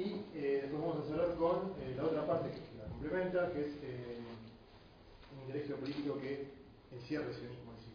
Y 0.00 0.24
eh, 0.34 0.60
después 0.62 0.80
vamos 0.80 1.04
a 1.04 1.08
cerrar 1.08 1.36
con 1.36 1.74
eh, 1.78 1.92
la 1.94 2.04
otra 2.04 2.26
parte 2.26 2.50
que 2.52 2.78
la 2.78 2.84
complementa, 2.88 3.52
que 3.52 3.60
es 3.60 3.74
eh, 3.82 4.18
un 5.34 5.40
interés 5.42 5.66
geopolítico 5.66 6.18
que 6.18 6.48
encierra 6.90 7.26
el 7.28 7.34
sionismo 7.34 7.72
en 7.72 7.78
sí. 7.84 7.92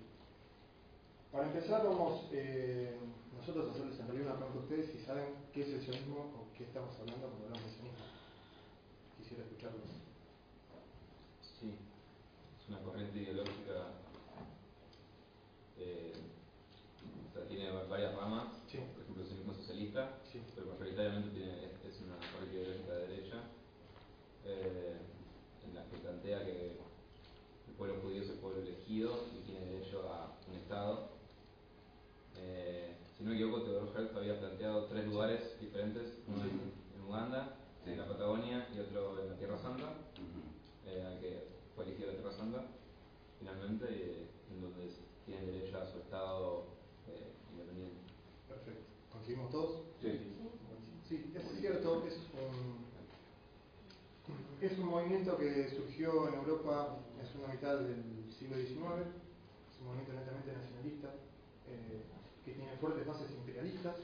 Para 1.31 1.47
empezar, 1.47 1.83
vamos 1.83 2.27
eh, 2.31 2.95
nosotros 3.35 3.69
a 3.69 3.71
hacerles 3.71 3.99
en 3.99 4.07
realidad 4.07 4.35
una 4.37 4.45
pregunta 4.45 4.59
a 4.59 4.63
ustedes 4.63 4.91
si 4.91 4.99
saben 5.03 5.25
qué 5.51 5.61
es 5.61 5.69
el 5.69 5.81
sionismo 5.81 6.19
o 6.37 6.55
qué 6.55 6.65
estamos 6.65 6.93
hablando 6.99 7.25
cuando 7.27 7.45
hablamos 7.47 7.65
de 7.65 7.71
sionismo. 7.73 8.05
Quisiera 9.17 9.43
escucharlos. 9.43 9.89
Sí, 11.59 11.73
es 12.61 12.69
una 12.69 12.79
corriente 12.81 13.17
ideológica, 13.17 13.97
eh, 15.79 16.13
o 17.29 17.33
sea, 17.33 17.47
tiene 17.47 17.71
varias 17.89 18.13
ramas, 18.15 18.45
Sí. 18.69 18.77
por 18.93 19.01
ejemplo 19.01 19.23
el 19.23 19.27
sionismo 19.29 19.53
socialista, 19.55 20.19
Sí. 20.31 20.41
pero 20.53 20.67
mayoritariamente 20.67 21.29
tiene, 21.31 21.64
una 22.17 22.31
corriente 22.31 22.57
ideológica 22.57 22.93
de 22.93 23.07
derecha, 23.07 23.37
eh, 24.45 24.95
en 25.67 25.75
la 25.75 25.85
que 25.85 25.97
plantea 25.97 26.45
que 26.45 26.77
el 27.67 27.73
pueblo 27.77 28.01
judío 28.01 28.21
es 28.21 28.29
el 28.29 28.37
pueblo 28.37 28.61
elegido 28.61 29.11
y 29.35 29.45
tiene 29.45 29.65
derecho 29.65 30.09
a 30.09 30.37
un 30.49 30.55
Estado. 30.55 31.09
Eh, 32.37 32.95
si 33.17 33.23
no 33.23 33.29
me 33.29 33.35
equivoco, 33.35 33.63
Theodor 33.63 33.89
Herz 33.95 34.15
había 34.15 34.39
planteado 34.39 34.85
tres 34.85 35.05
lugares 35.05 35.59
diferentes, 35.59 36.13
uno 36.27 36.43
en, 36.43 36.73
en 36.95 37.01
Uganda, 37.07 37.57
en 37.85 37.97
la 37.97 38.07
Patagonia 38.07 38.67
y 38.75 38.79
otro 38.79 39.21
en 39.21 39.29
la 39.29 39.37
Tierra 39.37 39.57
Santa 39.57 39.93
eh, 40.85 41.03
al 41.05 41.19
que 41.19 41.47
fue 41.75 41.85
elegido 41.85 42.11
la 42.11 42.17
Tierra 42.17 42.31
Santa, 42.31 42.65
finalmente, 43.39 43.85
eh, 43.89 44.27
en 44.51 44.61
donde 44.61 44.87
tienen 45.25 45.45
derecho 45.47 45.79
a 45.79 45.85
su 45.85 45.99
Estado 45.99 46.65
eh, 47.07 47.31
independiente. 47.51 47.97
Perfecto. 48.47 48.81
¿Coincidimos 49.11 49.51
todos? 49.51 49.81
Sí. 50.01 50.34
Cierto, 51.65 52.05
es 52.05 52.13
un, 52.37 52.85
es 54.61 54.77
un 54.77 54.85
movimiento 54.85 55.35
que 55.35 55.67
surgió 55.67 56.27
en 56.27 56.35
Europa 56.35 56.99
en 57.11 57.17
la 57.17 57.25
segunda 57.27 57.55
mitad 57.55 57.79
del 57.79 58.03
siglo 58.37 58.55
XIX, 58.55 58.69
es 58.69 59.81
un 59.81 59.87
movimiento 59.87 60.13
netamente 60.13 60.53
nacionalista, 60.53 61.07
eh, 61.65 62.03
que 62.45 62.51
tiene 62.51 62.77
fuertes 62.77 63.07
bases 63.07 63.31
imperialistas, 63.31 63.95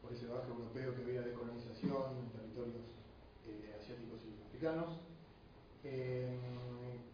por 0.00 0.12
ese 0.12 0.28
baje 0.28 0.46
europeo 0.50 0.94
que 0.94 1.02
había 1.02 1.22
de 1.22 1.32
colonización 1.32 2.14
en 2.22 2.30
territorios 2.30 2.86
eh, 3.48 3.74
asiáticos 3.74 4.20
y 4.22 4.40
africanos. 4.46 5.00
Eh, 5.82 6.38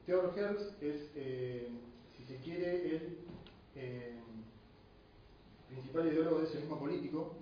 Theodor 0.04 0.38
Herz 0.38 0.74
es, 0.82 1.08
eh, 1.16 1.70
si 2.18 2.24
se 2.26 2.36
quiere, 2.44 2.96
el 3.76 4.20
principal 5.70 6.06
ideólogo 6.06 6.40
del 6.40 6.48
sionismo 6.48 6.78
político, 6.78 7.32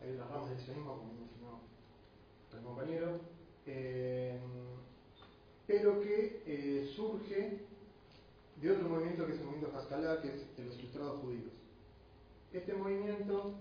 hay 0.00 0.12
otras 0.12 0.30
ramas 0.30 0.50
del 0.50 0.60
sionismo, 0.60 0.98
como 0.98 1.12
mencionó 1.14 1.60
el 2.52 2.62
compañero, 2.62 3.20
eh, 3.66 4.38
pero 5.66 6.00
que 6.00 6.42
eh, 6.46 6.92
surge 6.94 7.60
de 8.56 8.70
otro 8.70 8.88
movimiento 8.88 9.26
que 9.26 9.32
es 9.32 9.38
el 9.38 9.44
movimiento 9.44 9.76
Haskalah, 9.76 10.22
que 10.22 10.28
es 10.28 10.56
de 10.56 10.64
los 10.64 10.78
ilustrados 10.78 11.20
judíos. 11.20 11.52
Este 12.52 12.74
movimiento 12.74 13.54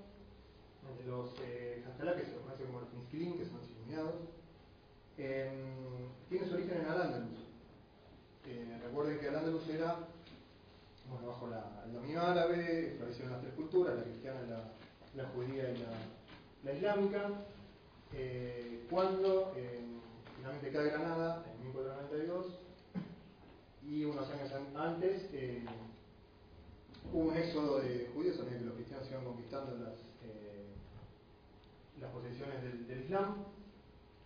de 0.97 1.05
los 1.05 1.35
eh, 1.43 1.83
Haskalah, 1.87 2.15
que 2.15 2.25
se 2.25 2.31
los 2.31 2.41
conoce 2.43 2.63
como 2.63 2.79
los 2.79 2.89
Pinskilim, 2.89 3.37
que 3.37 3.45
son 3.45 3.57
los 3.57 3.69
iluminados, 3.69 4.15
eh, 5.17 6.07
tiene 6.29 6.47
su 6.47 6.53
origen 6.53 6.77
en 6.77 6.85
Al-Ándalus. 6.85 7.39
Recuerden 8.81 9.19
que 9.19 9.27
Al-Ándalus 9.27 9.67
era 9.67 10.07
bueno, 11.09 11.27
bajo 11.27 11.47
la, 11.47 11.83
el 11.85 11.93
dominio 11.93 12.21
árabe, 12.21 12.95
florecieron 12.97 13.33
las 13.33 13.41
tres 13.41 13.53
culturas, 13.53 13.95
la 13.95 14.03
cristiana, 14.03 14.41
la, 14.41 15.23
la 15.23 15.29
judía 15.29 15.69
y 15.69 15.77
la, 15.77 15.89
la 16.63 16.73
islámica. 16.73 17.29
Eh, 18.13 18.85
cuando 18.89 19.53
finalmente 20.37 20.71
cae 20.71 20.89
Granada, 20.89 21.45
en 21.53 21.63
1492, 21.67 22.45
y 23.85 24.03
unos 24.05 24.29
años 24.29 24.51
an- 24.53 24.75
antes, 24.77 25.29
hubo 27.13 27.29
un 27.29 27.37
éxodo 27.37 27.79
de 27.79 28.09
judíos 28.13 28.39
a 28.39 28.43
medida 28.43 28.59
que 28.59 28.65
los 28.65 28.75
cristianos 28.75 29.07
iban 29.09 29.23
conquistando 29.25 29.75
las, 29.77 29.93
eh, 30.23 30.65
las 32.01 32.11
posesiones 32.11 32.87
del, 32.87 33.01
Islam. 33.03 33.35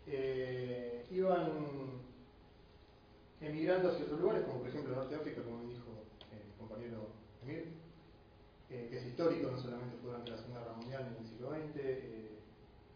Eh, 0.08 1.06
iban 1.12 1.52
emigrando 3.40 3.90
hacia 3.90 4.06
otros 4.06 4.20
lugares, 4.20 4.44
como 4.46 4.60
por 4.60 4.68
ejemplo 4.70 4.92
el 4.94 5.00
norte 5.00 5.16
de 5.16 5.22
África, 5.22 5.44
como 5.44 5.62
dijo 5.70 5.90
el 6.32 6.58
compañero 6.60 7.08
Emir, 7.44 7.66
que 8.70 8.98
es 8.98 9.06
histórico, 9.06 9.52
no 9.52 9.58
solamente 9.60 9.98
fue 9.98 10.10
durante 10.12 10.32
la 10.32 10.38
Segunda 10.38 10.60
Guerra 10.62 10.74
Mundial 10.76 11.08
en 11.08 11.24
el 11.24 11.30
siglo 11.30 11.50
XX, 11.50 11.76
eh, 11.76 12.30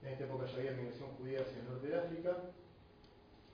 en 0.03 0.07
esta 0.09 0.23
época 0.23 0.45
ya 0.45 0.54
había 0.67 0.81
migración 0.81 1.09
judía 1.17 1.41
hacia 1.41 1.59
el 1.59 1.69
norte 1.69 1.87
de 1.87 1.97
África, 1.97 2.37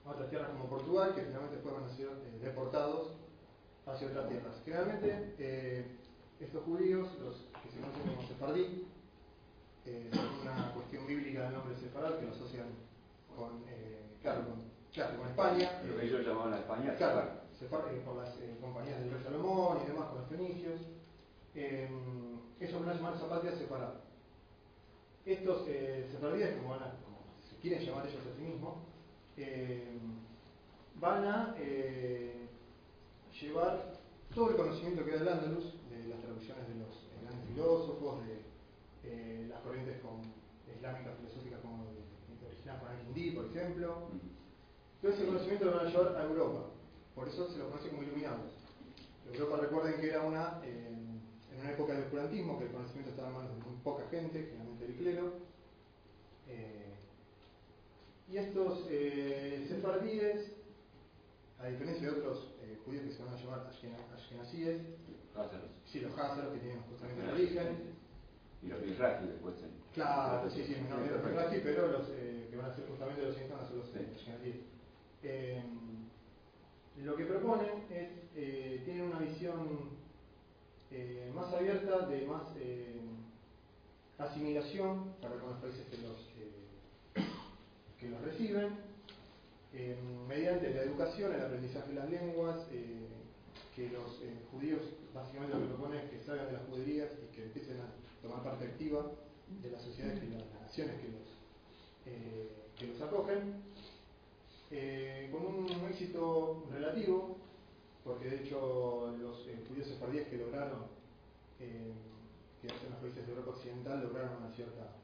a 0.06 0.10
otras 0.10 0.30
tierras 0.30 0.50
como 0.50 0.70
Portugal, 0.70 1.14
que 1.14 1.22
finalmente 1.22 1.58
fueron 1.58 1.84
a 1.84 1.90
ser 1.90 2.08
eh, 2.08 2.40
deportados 2.42 3.14
hacia 3.86 4.08
otras 4.08 4.30
tierras. 4.30 4.62
Generalmente 4.64 5.36
eh, 5.38 5.86
estos 6.40 6.64
judíos, 6.64 7.08
los 7.20 7.36
que 7.62 7.70
se 7.70 7.80
conocen 7.80 8.16
como 8.16 8.28
sefardí, 8.28 8.88
eh, 9.86 10.12
una 10.42 10.74
cuestión 10.74 11.06
bíblica 11.08 11.44
del 11.44 11.54
nombre 11.54 11.76
sefarad, 11.76 12.18
que 12.18 12.26
lo 12.26 12.32
asocian 12.32 12.68
con, 13.36 13.64
eh, 13.68 14.18
claro, 14.22 14.46
con, 14.46 14.64
claro, 14.94 15.18
con 15.18 15.28
España, 15.28 15.82
Lo 15.86 15.98
que 15.98 16.06
ellos 16.06 16.26
llamaban 16.26 16.54
a 16.54 16.60
España. 16.60 16.96
Claro, 16.96 17.42
se 17.58 17.68
fue, 17.68 17.80
eh, 17.80 18.02
por 18.06 18.16
las 18.16 18.36
compañías 18.62 19.00
del 19.00 19.12
rey 19.12 19.24
Salomón 19.24 19.80
y 19.84 19.88
demás 19.88 20.08
con 20.10 20.20
los 20.20 20.30
fenicios. 20.30 20.82
Ellos 21.54 22.80
van 22.80 22.90
a 22.90 22.94
llamar 22.94 23.16
esa 23.16 23.28
patria 23.28 23.52
separada. 23.54 24.02
Estos 25.26 25.66
eh, 25.68 26.10
como, 26.58 26.70
van 26.70 26.84
a, 26.84 26.92
como 27.04 27.20
se 27.48 27.56
quieren 27.62 27.86
llamar 27.86 28.08
ellos 28.08 28.22
a 28.26 28.36
sí 28.36 28.42
mismos, 28.42 28.76
eh, 29.38 30.00
van 31.00 31.26
a 31.26 31.56
eh, 31.60 32.48
llevar 33.40 34.00
todo 34.34 34.50
el 34.50 34.56
conocimiento 34.56 35.06
que 35.06 35.12
da 35.12 35.22
el 35.22 35.30
Andalus, 35.30 35.74
de 35.90 36.08
las 36.08 36.20
traducciones 36.22 36.68
de 36.68 36.76
los 36.76 36.90
eh, 36.90 37.22
grandes 37.24 37.50
filósofos, 37.50 38.22
de 39.04 39.48
las 39.48 39.60
corrientes 39.62 40.00
con, 40.02 40.22
islámicas 40.76 41.18
filosóficas 41.18 41.60
como 41.62 41.86
original 42.48 42.80
Juan 42.80 42.96
Al-Hindi, 42.96 43.32
por 43.32 43.46
ejemplo, 43.46 44.10
todo 45.02 45.12
ese 45.12 45.26
conocimiento 45.26 45.66
lo 45.66 45.76
van 45.76 45.88
a 45.88 45.90
llevar 45.90 46.16
a 46.16 46.24
Europa. 46.24 46.66
Por 47.14 47.28
eso 47.28 47.48
se 47.52 47.60
lo 47.60 47.70
conoce 47.70 47.90
como 47.90 48.04
iluminados. 48.04 48.52
Europa 49.32 49.58
recuerden 49.58 50.02
que 50.02 50.10
era 50.10 50.22
una, 50.22 50.62
en 51.54 51.60
una 51.62 51.72
época 51.72 51.94
del 51.94 52.04
oscurantismo, 52.04 52.58
que 52.58 52.66
el 52.66 52.72
conocimiento 52.72 53.12
estaba 53.12 53.30
en 53.30 53.36
manos 53.36 53.56
de 53.58 53.64
muy 53.70 53.78
poca 53.84 54.08
gente, 54.10 54.44
generalmente 54.44 54.86
el 54.86 54.96
clero. 54.96 55.34
Eh, 56.48 56.94
y 58.30 58.38
estos 58.38 58.88
eh, 58.90 59.66
sefardíes, 59.70 60.54
a 61.60 61.68
diferencia 61.68 62.10
de 62.12 62.18
otros 62.20 62.56
eh, 62.62 62.80
judíos 62.86 63.04
que 63.06 63.12
se 63.14 63.24
van 63.24 63.34
a 63.34 63.38
llamar 63.38 63.68
ashkena- 63.70 64.14
ashkenazíes, 64.16 64.82
sí, 65.86 66.00
los 66.00 66.18
házaros 66.18 66.54
que 66.54 66.60
tienen 66.60 66.82
justamente 66.84 67.24
el 67.24 67.30
origen, 67.30 67.96
Y 68.64 68.68
los 68.68 68.82
Mizrahi 68.82 69.28
después. 69.28 69.56
Claro, 69.94 70.50
sí, 70.50 70.64
sí, 70.64 70.76
no 70.90 70.98
no 70.98 71.40
así, 71.40 71.60
pero 71.64 71.88
los 71.92 72.08
eh, 72.12 72.48
que 72.50 72.58
van 72.58 72.72
a 72.72 72.76
ser 72.76 72.88
justamente 72.88 73.24
los 73.24 73.36
a 73.36 73.68
ser 73.68 73.78
los 73.78 73.88
ashkenazíes. 73.96 74.56
Lo 77.04 77.16
que 77.16 77.26
proponen 77.26 77.84
es, 77.90 78.10
tienen 78.86 79.04
una 79.04 79.20
visión 79.20 79.90
eh, 80.94 81.32
más 81.34 81.54
abierta, 81.54 82.06
de 82.08 82.26
más 82.26 82.44
eh, 82.58 83.00
asimilación 84.18 85.14
para 85.22 85.36
con 85.36 85.52
los 85.52 85.60
países 85.60 85.86
que 85.90 85.98
los, 86.00 86.18
eh, 86.38 87.26
que 87.98 88.10
los 88.10 88.22
reciben, 88.22 88.92
mediante 90.28 90.74
la 90.74 90.82
educación, 90.82 91.34
el 91.34 91.42
aprendizaje 91.46 91.88
de 91.90 91.96
las 91.96 92.10
lenguas, 92.10 92.60
que 93.74 93.90
los 93.90 94.20
judíos 94.52 94.82
básicamente 95.14 95.56
lo 95.56 95.62
que 95.62 95.68
proponen 95.68 96.00
es 96.00 96.12
que 96.12 96.24
salgan 96.26 96.48
de 96.48 96.54
las 96.54 96.64
juderías 96.64 97.10
y 97.24 97.34
que 97.34 97.44
empiecen 97.44 97.78
a 97.80 97.88
tomar 98.22 98.44
parte 98.44 98.66
activa 98.66 99.12
de 99.64 99.72
las 99.72 99.82
sociedades 99.82 100.22
y 100.24 100.28
las 100.28 100.44
naciones 100.62 100.96
que 101.00 101.08
los, 101.08 102.78
que 102.78 102.88
los 102.88 103.02
acogen, 103.02 103.64
con 105.32 105.46
un 105.46 105.90
éxito 105.90 106.66
relativo, 106.70 107.38
porque 108.04 108.30
de 108.30 108.44
hecho 108.44 109.14
los 109.20 109.48
eh, 109.48 109.64
judíos 109.68 109.88
sefardíes 109.88 110.28
que 110.28 110.38
lograron 110.38 110.86
eh, 111.60 111.94
quedarse 112.62 112.86
en 112.86 112.92
los 112.94 113.02
países 113.02 113.26
de 113.26 113.32
Europa 113.32 113.52
Occidental 113.52 114.02
lograron 114.02 114.38
una 114.44 114.52
cierta 114.56 114.96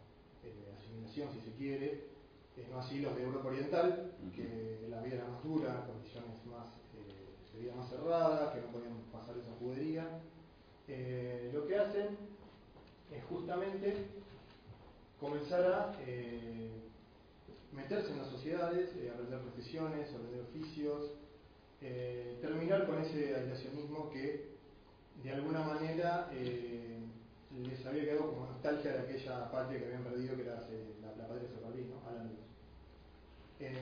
eh, 0.44 0.74
asimilación, 0.80 1.30
si 1.34 1.42
se 1.42 1.52
quiere, 1.58 2.18
Eh, 2.58 2.66
no 2.72 2.80
así 2.80 3.02
los 3.02 3.16
de 3.16 3.22
Europa 3.22 3.50
Oriental, 3.50 4.14
que 4.36 4.88
la 4.90 5.00
vida 5.04 5.18
era 5.18 5.28
más 5.28 5.44
dura, 5.44 5.86
condiciones 5.86 6.44
más, 6.50 6.66
eh, 6.98 7.54
de 7.54 7.60
vida 7.62 7.76
más 7.76 7.88
cerradas, 7.88 8.52
que 8.52 8.62
no 8.62 8.72
podían 8.74 8.98
pasar 9.12 9.38
esa 9.38 9.54
judería. 9.60 10.06
Lo 11.54 11.68
que 11.68 11.76
hacen 11.78 12.18
es 13.12 13.24
justamente 13.26 14.08
comenzar 15.20 15.64
a 15.72 15.94
meterse 17.74 18.12
en 18.12 18.18
las 18.18 18.30
sociedades, 18.30 18.90
aprender 19.14 19.40
profesiones, 19.42 20.10
aprender 20.10 20.42
oficios, 20.50 21.12
eh, 21.80 22.40
terminar 22.42 22.88
con 22.88 23.00
ese 23.00 23.36
aislacionismo 23.36 24.10
que 24.10 24.58
de 25.24 25.32
alguna 25.32 25.62
manera 25.62 26.28
eh, 26.34 26.98
les 27.52 27.86
había 27.86 28.04
quedado 28.04 28.32
como 28.32 28.48
nostalgia 28.48 28.94
de 28.94 29.00
aquella 29.00 29.52
patria 29.52 29.80
que 29.80 29.86
habían 29.86 30.04
perdido, 30.04 30.36
que 30.36 30.42
era 30.42 30.68
eh, 30.72 30.96
la, 31.02 31.28
patria 31.28 31.50
sefardí, 31.50 31.84
¿no? 31.84 32.08
Al 32.10 32.22
Andalus. 32.22 32.40
Em, 33.60 33.76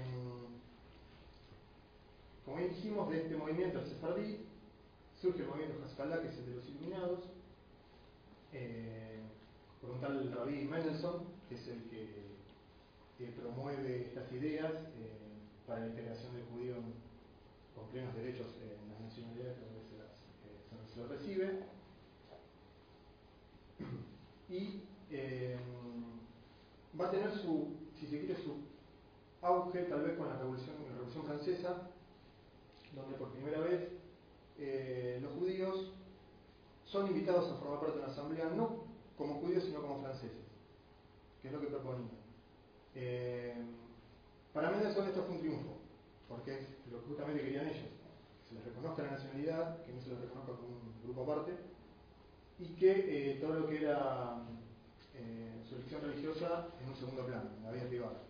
como 2.43 2.57
dijimos, 2.57 3.09
de 3.09 3.21
este 3.21 3.35
movimiento 3.37 3.81
sefardí 3.85 4.45
surge 5.21 5.41
el 5.41 5.47
movimiento 5.47 5.83
Haskalá, 5.85 6.21
que 6.21 6.27
es 6.27 6.37
el 6.37 6.45
de 6.47 6.55
los 6.55 6.67
iluminados, 6.67 7.19
por 9.81 9.91
un 9.91 9.99
tal 9.99 10.31
Rabí 10.31 10.65
Mendelssohn, 10.65 11.23
que 11.49 11.55
es 11.55 11.67
el 11.67 11.83
que, 11.89 12.25
promueve 13.39 14.03
estas 14.03 14.31
ideas 14.33 14.73
para 15.65 15.81
la 15.81 15.87
integración 15.87 16.33
del 16.35 16.45
judío 16.45 16.75
con 17.75 17.87
plenos 17.89 18.15
derechos 18.15 18.47
en 18.61 18.89
las 18.89 18.99
nacionalidades 19.01 19.59
donde 19.59 19.81
se, 19.83 19.97
las, 19.97 20.97
eh, 20.97 21.07
recibe. 21.09 21.63
Y 24.49 24.83
eh, 25.11 25.57
va 26.99 27.07
a 27.07 27.11
tener 27.11 27.31
su, 27.31 27.75
si 27.99 28.07
se 28.07 28.19
quiere, 28.19 28.35
su 28.35 28.55
auge 29.41 29.83
tal 29.83 30.03
vez 30.03 30.17
con 30.17 30.27
la 30.27 30.37
Revolución, 30.37 30.75
la 30.87 30.93
Revolución 30.93 31.25
Francesa, 31.25 31.89
donde 32.95 33.17
por 33.17 33.29
primera 33.31 33.59
vez 33.59 33.89
eh, 34.57 35.19
los 35.21 35.33
judíos 35.33 35.91
son 36.85 37.07
invitados 37.07 37.51
a 37.51 37.55
formar 37.55 37.79
parte 37.79 37.97
de 37.97 38.03
una 38.03 38.11
asamblea 38.11 38.49
no 38.49 38.85
como 39.17 39.35
judíos 39.35 39.63
sino 39.63 39.81
como 39.81 40.01
franceses, 40.01 40.37
que 41.41 41.47
es 41.47 41.53
lo 41.53 41.59
que 41.59 41.67
proponían. 41.67 42.09
Eh, 42.95 43.55
para 44.53 44.71
Mendelssohn 44.71 45.07
esto 45.07 45.23
fue 45.23 45.35
un 45.35 45.41
triunfo, 45.41 45.74
porque 46.27 46.59
es 46.59 46.91
lo 46.91 47.01
que 47.01 47.07
justamente 47.07 47.43
querían 47.43 47.67
ellos, 47.67 47.89
que 48.41 48.49
se 48.49 48.55
les 48.55 48.65
reconozca 48.65 49.03
la 49.03 49.11
nacionalidad, 49.11 49.83
que 49.83 49.93
no 49.93 50.01
se 50.01 50.09
les 50.09 50.19
reconozca 50.21 50.53
como 50.53 50.69
un 50.69 51.03
grupo 51.03 51.23
aparte, 51.23 51.53
y 52.59 52.67
que 52.75 52.91
eh, 52.91 53.39
todo 53.39 53.59
lo 53.59 53.67
que 53.67 53.81
era 53.81 54.37
eh, 55.13 55.61
su 55.67 55.75
elección 55.75 56.01
religiosa 56.01 56.67
en 56.81 56.89
un 56.89 56.95
segundo 56.95 57.25
plano, 57.25 57.49
en 57.57 57.63
la 57.63 57.71
vida 57.71 57.87
privada. 57.87 58.21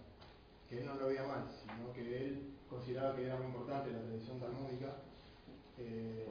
Que 0.70 0.80
él 0.80 0.86
no 0.86 0.96
lo 0.96 1.08
veía 1.08 1.24
mal, 1.24 1.48
sino 1.50 1.94
que 1.94 2.26
él 2.26 2.54
consideraba 2.70 3.16
que 3.16 3.26
era 3.26 3.38
muy 3.38 3.48
importante 3.48 3.92
la 3.92 4.02
tradición 4.02 4.40
talmúdica, 4.40 4.96
eh, 5.78 6.28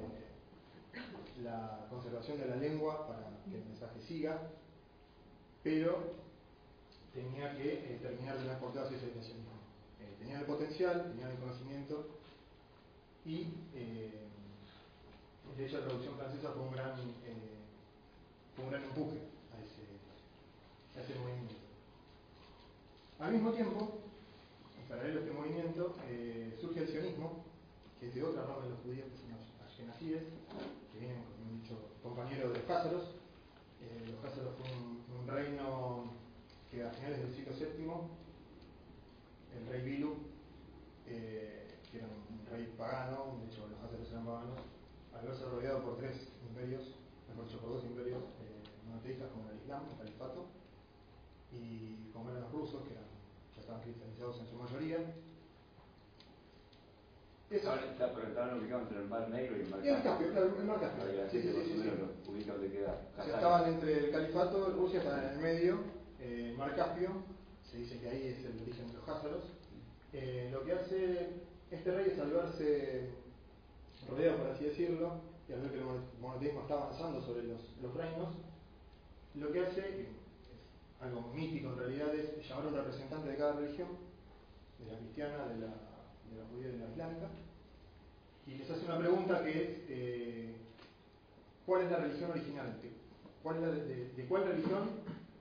la 1.42 1.86
conservación 1.90 2.38
de 2.38 2.46
la 2.46 2.56
lengua 2.56 3.06
para 3.06 3.30
que 3.50 3.58
el 3.58 3.64
mensaje 3.64 4.00
siga, 4.00 4.50
pero 5.62 6.14
tenía 7.12 7.56
que 7.56 7.98
terminar 8.02 8.38
de 8.38 8.54
todas 8.54 8.92
ese 8.92 9.06
aislacionismo. 9.06 9.63
Eh, 10.04 10.16
tenían 10.18 10.40
el 10.40 10.46
potencial, 10.46 11.10
tenían 11.10 11.30
el 11.30 11.38
conocimiento 11.38 12.06
y 13.24 13.48
eh, 13.74 14.24
de 15.56 15.66
hecho 15.66 15.78
la 15.78 15.86
Revolución 15.86 16.16
Francesa 16.16 16.50
fue 16.52 16.62
un 16.62 16.72
gran, 16.72 16.98
eh, 16.98 17.62
un 18.58 18.70
gran 18.70 18.82
empuje 18.84 19.18
a 19.54 21.00
ese, 21.00 21.18
movimiento. 21.18 21.54
Al 23.18 23.32
mismo 23.32 23.52
tiempo, 23.52 23.98
en 24.78 24.88
paralelo 24.88 25.20
a 25.20 25.22
este 25.22 25.34
movimiento, 25.34 25.96
eh, 26.08 26.56
surge 26.60 26.80
el 26.80 26.88
sionismo, 26.88 27.44
que 27.98 28.08
es 28.08 28.14
de 28.14 28.22
otra 28.22 28.42
rama 28.42 28.64
de 28.64 28.70
los 28.70 28.80
judíos, 28.80 29.06
que 29.10 29.16
son 29.16 29.30
los 29.30 29.40
ashkenazíes, 29.64 30.22
que 30.92 30.98
vienen, 30.98 31.22
como 31.22 31.50
he 31.50 31.62
dicho, 31.62 31.78
compañeros 32.02 32.52
de 32.52 32.62
cázaros. 32.62 33.14
Eh, 33.80 34.10
los 34.10 34.20
cázaros 34.20 34.54
fue 34.58 34.68
un, 34.76 35.04
un 35.20 35.28
reino 35.28 36.04
que 36.70 36.82
a 36.82 36.90
finales 36.90 37.22
del 37.22 37.34
siglo 37.34 37.52
VII, 37.54 38.23
el 39.64 39.72
rey 39.72 39.82
Bilu, 39.82 40.14
eh, 41.06 41.66
que 41.90 41.98
era 41.98 42.06
un, 42.06 42.46
rey 42.50 42.72
pagano, 42.78 43.36
de 43.40 43.46
hecho 43.46 43.66
los 43.68 43.78
cázaros 43.80 44.10
eran 44.10 44.26
paganos, 44.26 44.60
al 45.16 45.26
verse 45.26 45.44
rodeado 45.46 45.82
por 45.82 45.96
tres 45.96 46.28
imperios, 46.48 46.94
mejor 47.28 47.46
dicho, 47.46 47.58
por 47.60 47.70
dos 47.70 47.84
imperios 47.84 48.22
eh, 48.22 48.62
monoteístas 48.88 49.30
como 49.30 49.48
el 49.50 49.56
Islam, 49.56 49.82
el 49.90 49.96
califato, 49.98 50.46
y 51.52 52.10
como 52.12 52.30
eran 52.30 52.42
los 52.42 52.52
rusos, 52.52 52.82
que 52.86 52.92
eran, 52.92 53.04
ya 53.54 53.60
estaban 53.60 53.82
cristianizados 53.82 54.38
en 54.40 54.46
su 54.46 54.54
mayoría. 54.56 54.98
Eso- 57.50 57.70
Estaban, 57.70 57.78
está- 57.84 58.12
pero 58.14 58.28
estaban 58.28 58.58
ubicados 58.58 58.82
entre 58.88 58.98
el 59.02 59.08
Mar 59.08 59.28
Negro 59.30 59.56
y 59.56 59.60
el 59.60 59.68
Mar 59.68 59.80
Y 59.84 59.88
el 59.88 60.02
Caspio, 60.02 60.30
claro, 60.32 60.46
el 60.58 60.64
Mar 60.64 60.80
Caspio. 60.80 61.04
Sí, 61.30 61.40
sí, 61.40 61.48
gente 61.48 61.64
sí, 61.64 61.70
sí, 61.70 61.74
más 61.74 61.78
o 61.78 61.82
sí. 61.82 61.90
menos 61.90 61.98
lo 62.26 62.32
ubica 62.32 62.52
donde 62.52 62.70
queda. 62.70 62.92
O 62.92 63.14
sea, 63.14 63.24
Kazán. 63.24 63.34
estaban 63.34 63.74
entre 63.74 63.98
el 63.98 64.10
califato, 64.10 64.70
Rusia 64.70 64.98
estaba 64.98 65.18
en 65.22 65.28
el 65.30 65.38
medio, 65.38 65.78
eh, 66.20 66.48
el 66.50 66.56
mar 66.58 66.74
Caspio, 66.74 67.10
se 67.74 67.80
dice 67.80 67.98
que 67.98 68.08
ahí 68.08 68.28
es 68.28 68.44
el 68.44 68.62
origen 68.62 68.86
de 68.88 68.94
los 68.94 69.08
házaros. 69.08 69.42
Eh, 70.12 70.48
lo 70.52 70.64
que 70.64 70.72
hace 70.72 71.28
este 71.72 71.90
rey 71.90 72.10
es 72.12 72.18
al 72.20 72.30
verse 72.30 73.08
rodeado, 74.08 74.38
por 74.38 74.46
así 74.48 74.64
decirlo, 74.66 75.14
y 75.48 75.52
al 75.52 75.60
ver 75.62 75.72
que 75.72 75.78
el 75.78 75.84
mono- 75.84 76.04
monoteísmo 76.20 76.60
está 76.62 76.74
avanzando 76.74 77.20
sobre 77.20 77.42
los, 77.44 77.60
reinos, 77.94 78.34
lo 79.34 79.50
que 79.50 79.60
hace, 79.60 79.80
que 79.80 80.02
es 80.02 80.08
algo 81.00 81.32
mítico 81.34 81.70
en 81.70 81.78
realidad, 81.78 82.14
es 82.14 82.48
llamar 82.48 82.66
a 82.66 82.68
un 82.68 82.74
representante 82.76 83.28
de 83.28 83.36
cada 83.36 83.52
religión, 83.54 83.88
de 84.78 84.92
la 84.92 84.98
cristiana, 84.98 85.46
de 85.48 85.58
la, 85.60 85.74
judía 86.52 86.68
y 86.68 86.72
de 86.72 86.78
la 86.78 86.90
islámica, 86.90 87.28
y 88.46 88.50
les 88.54 88.70
hace 88.70 88.84
una 88.84 88.98
pregunta 88.98 89.42
que 89.42 89.50
es, 89.50 89.68
eh, 89.88 90.54
¿cuál 91.66 91.82
es 91.82 91.90
la 91.90 91.96
religión 91.98 92.30
original? 92.30 92.78
¿De 92.80 92.90
cuál, 93.42 93.56
es 93.56 93.62
la- 93.62 93.68
de, 93.84 94.08
de 94.12 94.24
cuál 94.26 94.44
religión 94.46 94.82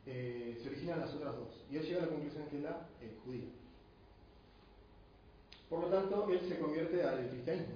eh, 0.06 0.60
se 0.62 0.70
originan 0.70 1.00
las 1.00 1.14
otras 1.14 1.36
dos? 1.36 1.66
Y 1.72 1.78
él 1.78 1.84
llega 1.84 2.00
a 2.00 2.06
la 2.06 2.12
conclusión 2.12 2.48
que 2.50 2.58
es 2.58 2.64
la 2.64 2.88
eh, 3.02 3.16
judía. 3.26 3.50
Por 5.70 5.80
lo 5.82 5.88
tanto, 5.88 6.30
él 6.30 6.40
se 6.48 6.60
convierte 6.60 7.04
al 7.04 7.30
cristianismo, 7.30 7.76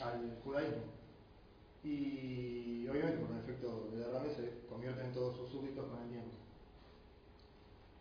al 0.00 0.38
judaísmo. 0.42 0.82
Y 1.84 2.86
obviamente 2.88 3.18
por 3.18 3.30
un 3.30 3.38
efecto 3.38 3.88
de 3.90 3.98
derrame 3.98 4.30
se 4.30 4.66
convierte 4.68 5.04
en 5.04 5.12
todos 5.12 5.36
sus 5.36 5.50
súbditos 5.50 5.86
con 5.86 6.02
el 6.02 6.08
tiempo. 6.10 6.30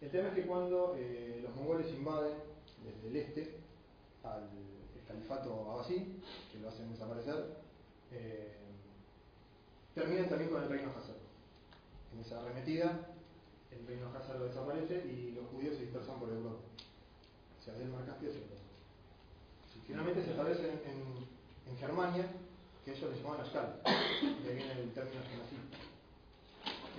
El 0.01 0.09
tema 0.09 0.29
es 0.29 0.33
que 0.35 0.45
cuando 0.45 0.95
eh, 0.97 1.39
los 1.43 1.55
mongoles 1.55 1.91
invaden 1.93 2.37
desde 2.83 3.07
el 3.07 3.15
este 3.15 3.55
al 4.23 4.49
el 4.95 5.07
califato 5.07 5.71
abasí, 5.71 6.21
que 6.51 6.59
lo 6.59 6.69
hacen 6.69 6.91
desaparecer, 6.91 7.57
eh, 8.11 8.53
terminan 9.93 10.29
también 10.29 10.49
con 10.49 10.63
el 10.63 10.69
reino 10.69 10.91
házaro. 10.91 11.19
En 12.13 12.19
esa 12.19 12.41
arremetida, 12.41 13.07
el 13.71 13.87
reino 13.87 14.09
házaro 14.15 14.45
desaparece 14.45 15.05
y 15.05 15.31
los 15.35 15.47
judíos 15.47 15.75
se 15.75 15.83
dispersan 15.83 16.19
por 16.19 16.29
Europa. 16.29 16.57
O 17.59 17.63
sea, 17.63 17.73
del 17.75 17.89
Mar 17.89 18.05
Caspio. 18.05 18.29
Y 18.31 19.79
finalmente 19.87 20.23
se 20.23 20.31
establece 20.31 20.63
en, 20.69 20.77
en- 20.89 21.71
en 21.71 21.77
Germania, 21.77 22.25
que 22.83 22.91
ellos 22.91 23.11
le 23.11 23.17
llamaban 23.17 23.41
de 23.85 24.49
ahí 24.49 24.55
viene 24.55 24.71
el 24.81 24.91
término 24.93 25.21
genocid. 25.29 25.57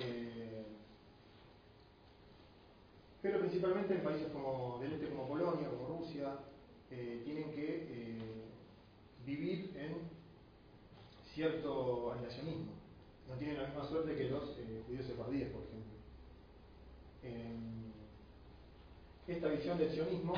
Eh, 0.00 0.64
pero 3.20 3.38
principalmente 3.40 3.94
en 3.94 4.02
países 4.02 4.28
como 4.32 4.78
del 4.80 4.94
este 4.94 5.08
como 5.10 5.28
Polonia, 5.28 5.68
como 5.68 5.98
Rusia, 5.98 6.38
eh, 6.90 7.22
tienen 7.24 7.52
que 7.52 7.86
eh, 7.90 8.18
vivir 9.26 9.76
en 9.76 9.94
cierto 11.34 12.12
aislacionismo. 12.12 12.72
No 13.28 13.36
tienen 13.36 13.58
la 13.62 13.68
misma 13.68 13.88
suerte 13.88 14.16
que 14.16 14.30
los 14.30 14.56
eh, 14.58 14.82
judíos 14.86 15.06
sefardíes, 15.06 15.50
por 15.50 15.62
ejemplo. 15.62 15.91
Esta 19.28 19.48
visión 19.48 19.78
del 19.78 19.90
sionismo 19.90 20.34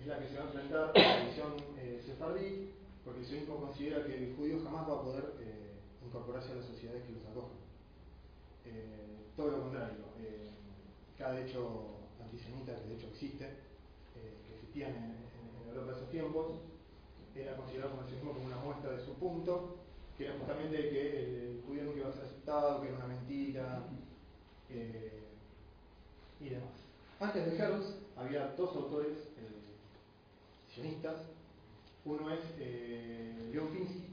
es 0.00 0.06
la 0.06 0.18
que 0.18 0.28
se 0.28 0.36
va 0.36 0.42
a 0.42 0.46
enfrentar 0.46 0.92
a 0.94 0.98
la 0.98 1.24
visión 1.26 1.54
eh, 1.78 2.02
sefardí, 2.04 2.70
porque 3.04 3.20
el 3.20 3.26
sionismo 3.26 3.56
considera 3.60 4.04
que 4.04 4.16
el 4.16 4.34
judío 4.36 4.60
jamás 4.64 4.88
va 4.88 4.94
a 4.94 5.02
poder 5.02 5.24
eh, 5.40 5.70
incorporarse 6.04 6.52
a 6.52 6.56
las 6.56 6.66
sociedades 6.66 7.04
que 7.04 7.12
los 7.12 7.24
acogen. 7.26 7.56
Eh, 8.66 9.30
todo 9.36 9.48
lo 9.50 9.60
contrario. 9.62 9.96
eh, 10.20 10.50
cada 11.16 11.40
hecho 11.40 11.86
antisemita, 12.20 12.74
que 12.74 12.88
de 12.88 12.94
hecho 12.96 13.06
existe, 13.06 13.44
que 14.12 14.54
existían 14.56 14.90
en, 14.92 15.04
en- 15.04 15.68
Europa 15.68 15.92
de 15.92 15.96
esos 15.98 16.10
tiempos, 16.10 16.46
era 17.34 17.56
considerado 17.56 17.90
como 17.92 18.02
el 18.02 18.08
sionismo 18.08 18.32
como 18.32 18.46
una 18.46 18.56
muestra 18.56 18.90
de 18.92 19.04
su 19.04 19.14
punto, 19.14 19.76
que 20.18 20.24
era 20.26 20.34
justamente 20.38 20.76
que 20.90 21.18
el 21.20 21.62
judío 21.66 21.84
nunca 21.84 21.98
iba 22.00 22.08
a 22.08 22.12
ser 22.12 22.24
aceptado, 22.24 22.80
que 22.82 22.88
era 22.88 22.96
una 22.96 23.06
mentira, 23.06 23.82
y 26.40 26.48
demás. 26.50 26.70
Antes 27.20 27.46
de 27.46 27.56
Hertz 27.56 27.96
había 28.16 28.48
dos 28.56 28.74
autores 28.76 29.16
eh, 29.38 29.56
sionistas. 30.76 31.16
Uno 32.04 32.30
es 32.30 32.40
eh, 32.58 33.50
Leon 33.52 33.68
Pinsky, 33.68 34.06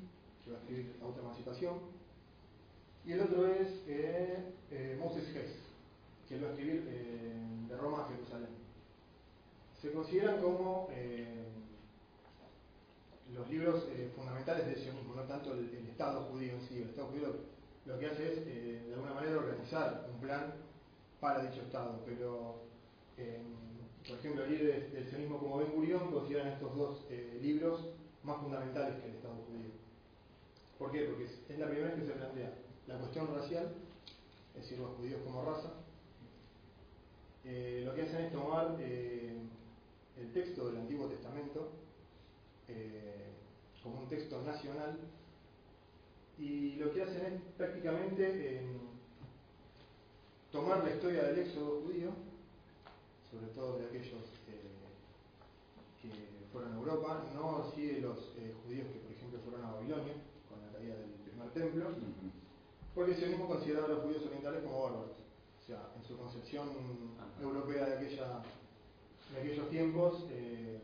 que 0.43 0.51
va 0.51 0.57
a 0.57 0.61
escribir 0.61 0.95
Autoemancipación, 1.03 1.75
y 3.05 3.11
el 3.11 3.21
otro 3.21 3.45
es 3.47 3.67
eh, 3.87 4.51
eh, 4.71 4.97
Moses 4.99 5.27
Hess, 5.35 5.59
que 6.27 6.39
va 6.39 6.47
a 6.47 6.51
escribir 6.51 6.85
de 7.69 7.77
Roma 7.77 8.05
a 8.05 8.07
Jerusalén. 8.07 8.49
se 9.79 9.91
consideran 9.91 10.41
como 10.41 10.87
los 13.33 13.49
libros 13.49 13.83
fundamentales 14.15 14.65
del 14.67 14.77
sionismo, 14.77 15.15
no 15.15 15.23
tanto 15.23 15.53
el, 15.53 15.69
Estado 15.93 16.21
judío 16.23 16.53
en 16.53 16.61
sí. 16.61 16.77
El 16.77 16.89
Estado 16.89 17.07
judío 17.09 17.35
lo, 17.85 17.99
que 17.99 18.07
hace 18.07 18.33
es, 18.33 18.45
de 18.45 18.93
alguna 18.93 19.13
manera, 19.13 19.37
organizar 19.37 20.09
un 20.11 20.19
plan 20.19 20.53
para 21.23 21.41
dicho 21.49 21.61
Estado, 21.61 22.01
pero, 22.05 22.57
por 24.05 24.17
ejemplo, 24.19 24.45
líderes 24.45 24.91
del 24.91 25.07
sionismo 25.07 25.39
como 25.39 25.57
Ben 25.57 25.71
Gurión 25.71 26.11
consideran 26.11 26.49
estos 26.49 26.75
dos 26.75 27.05
libros 27.41 27.93
más 28.23 28.41
fundamentales 28.41 28.99
que 28.99 29.09
el 29.09 29.15
Estado 29.15 29.35
judío. 29.47 29.71
¿Por 30.77 30.91
qué? 30.91 31.05
Porque 31.05 31.23
es, 31.23 31.57
la 31.57 31.67
primera 31.67 31.87
vez 31.87 32.01
que 32.01 32.07
se 32.07 32.13
plantea 32.13 32.53
la 32.87 32.97
cuestión 32.97 33.33
racial, 33.33 33.71
es 34.53 34.61
decir, 34.63 34.79
los 34.79 34.97
judíos 34.97 35.21
como 35.23 35.45
raza, 35.45 35.71
eh, 37.45 37.83
lo 37.85 37.95
que 37.95 38.01
hacen 38.01 38.25
es 38.25 38.31
tomar 38.33 38.75
eh, 38.79 39.37
el 40.19 40.33
texto 40.33 40.67
del 40.67 40.81
Antiguo 40.81 41.07
Testamento 41.07 41.69
eh, 42.67 43.31
como 43.81 44.01
un 44.01 44.09
texto 44.09 44.41
nacional 44.41 44.99
y 46.37 46.75
lo 46.75 46.91
que 46.91 47.03
hacen 47.03 47.25
es 47.25 47.41
prácticamente 47.57 48.61
tomar 50.53 50.83
la 50.83 50.91
historia 50.91 51.23
del 51.23 51.39
éxodo 51.39 51.81
judío, 51.81 52.11
sobre 53.31 53.47
todo 53.57 53.79
de 53.79 53.85
aquellos 53.87 54.21
que 56.05 56.13
fueron 56.51 56.73
a 56.73 56.77
Europa, 56.77 57.23
no 57.33 57.63
así 57.63 57.87
de 57.87 58.01
los 58.01 58.19
judíos 58.63 58.85
que 58.93 58.99
por 58.99 59.11
ejemplo 59.11 59.39
fueron 59.43 59.65
a 59.65 59.71
Babilonia 59.71 60.13
con 60.47 60.61
la 60.61 60.71
caída 60.71 60.93
del 60.95 61.09
primer 61.25 61.49
templo, 61.49 61.85
porque 62.93 63.11
el 63.13 63.17
sionismo 63.17 63.47
consideraba 63.47 63.87
a 63.87 63.89
los 63.89 64.03
judíos 64.03 64.23
orientales 64.27 64.63
como 64.63 64.83
bárbaros. 64.83 65.17
O 65.59 65.65
sea, 65.65 65.89
en 65.97 66.03
su 66.03 66.15
concepción 66.17 66.69
europea 67.41 67.85
de, 67.85 67.95
aquella, 67.95 68.43
de 69.33 69.39
aquellos 69.39 69.69
tiempos, 69.71 70.27
eh, 70.29 70.79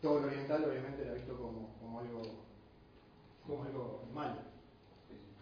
todo 0.00 0.20
lo 0.20 0.28
oriental 0.28 0.64
obviamente 0.64 1.02
era 1.02 1.12
visto 1.12 1.36
como, 1.36 1.76
como 1.80 2.00
algo 2.00 2.22
como 3.46 3.64
algo 3.64 4.04
malo. 4.14 4.40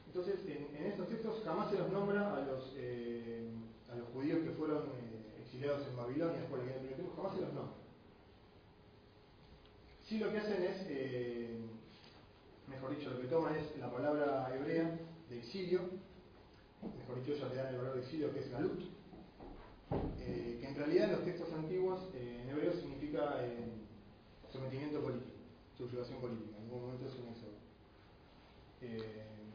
Entonces, 0.09 0.41
en, 0.47 0.75
en, 0.75 0.87
estos 0.87 1.07
textos 1.07 1.43
jamás 1.45 1.71
se 1.71 1.79
los 1.79 1.93
nombra 1.93 2.35
a 2.35 2.41
los, 2.41 2.73
eh, 2.77 3.47
los 4.11 4.15
judíos 4.15 4.41
que 4.45 4.51
fueron 4.51 4.85
eh, 4.89 5.43
exiliados 5.43 5.87
en 5.87 5.97
Babilonia 5.97 6.41
de 6.41 6.49
la 6.49 6.65
guerra 6.65 6.81
tiempo, 6.81 7.13
jamás 7.17 7.35
se 7.35 7.41
los 7.43 7.53
nombra. 7.53 7.75
Sí 10.09 10.19
lo 10.19 10.33
que 10.33 10.39
hacen 10.39 10.63
es, 10.63 10.87
eh, 10.89 11.61
mejor 12.69 12.97
dicho, 12.97 13.11
lo 13.11 13.21
que 13.21 13.29
toman 13.29 13.55
es 13.55 13.79
la 13.79 13.91
palabra 13.91 14.53
hebrea 14.55 14.99
de 15.29 15.39
exilio, 15.39 15.81
mejor 16.83 17.25
dicho, 17.25 17.37
ya 17.39 17.49
le 17.49 17.55
dan 17.55 17.69
el 17.69 17.79
valor 17.79 17.95
de 17.95 18.01
exilio 18.01 18.33
que 18.33 18.41
es 18.41 18.51
galut, 18.51 18.81
eh, 20.21 20.59
que 20.61 20.69
en 20.69 20.75
realidad 20.75 21.05
en 21.05 21.13
los 21.13 21.25
textos 21.25 21.53
antiguos 21.53 22.01
en 22.15 22.49
hebreo 22.49 22.73
significa 22.73 23.37
sometimiento 24.53 25.01
político, 25.01 25.39
subjugación 25.79 26.21
política, 26.21 26.57
en 26.57 26.65
ningún 26.65 26.83
momento 26.83 27.07
es 27.07 27.15
un 27.15 27.29
éxodo. 27.29 27.61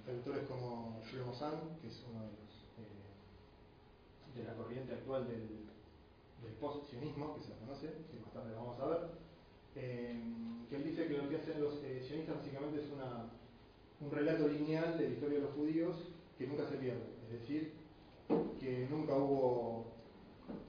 traductores 0.06 0.48
como 0.48 1.02
Shlomo 1.04 1.34
San, 1.34 1.78
que 1.82 1.88
es 1.88 2.04
uno 2.10 2.22
de 2.22 2.28
los 2.28 2.45
de 4.36 4.44
la 4.44 4.54
corriente 4.54 4.94
actual 4.94 5.28
del, 5.28 5.48
del 6.44 6.54
post-sionismo, 6.60 7.36
que 7.36 7.42
se 7.42 7.50
lo 7.50 7.60
conoce, 7.60 7.88
que 8.12 8.20
más 8.20 8.34
tarde 8.34 8.54
vamos 8.56 8.80
a 8.80 8.86
ver, 8.86 9.00
que 9.74 10.76
él 10.76 10.84
dice 10.84 11.08
que 11.08 11.18
lo 11.18 11.30
que 11.30 11.38
hacen 11.38 11.62
los 11.62 11.80
sionistas 11.80 12.38
básicamente 12.38 12.82
es 12.82 12.92
una, 12.92 13.30
un 14.02 14.12
relato 14.12 14.48
lineal 14.48 14.98
de 14.98 15.10
la 15.10 15.14
historia 15.14 15.40
de 15.40 15.46
los 15.46 15.54
judíos 15.54 15.96
que 16.38 16.48
nunca 16.48 16.66
se 16.66 16.78
pierde, 16.78 17.04
es 17.26 17.40
decir, 17.40 17.74
que 18.60 18.88
nunca 18.90 19.16
hubo 19.16 19.86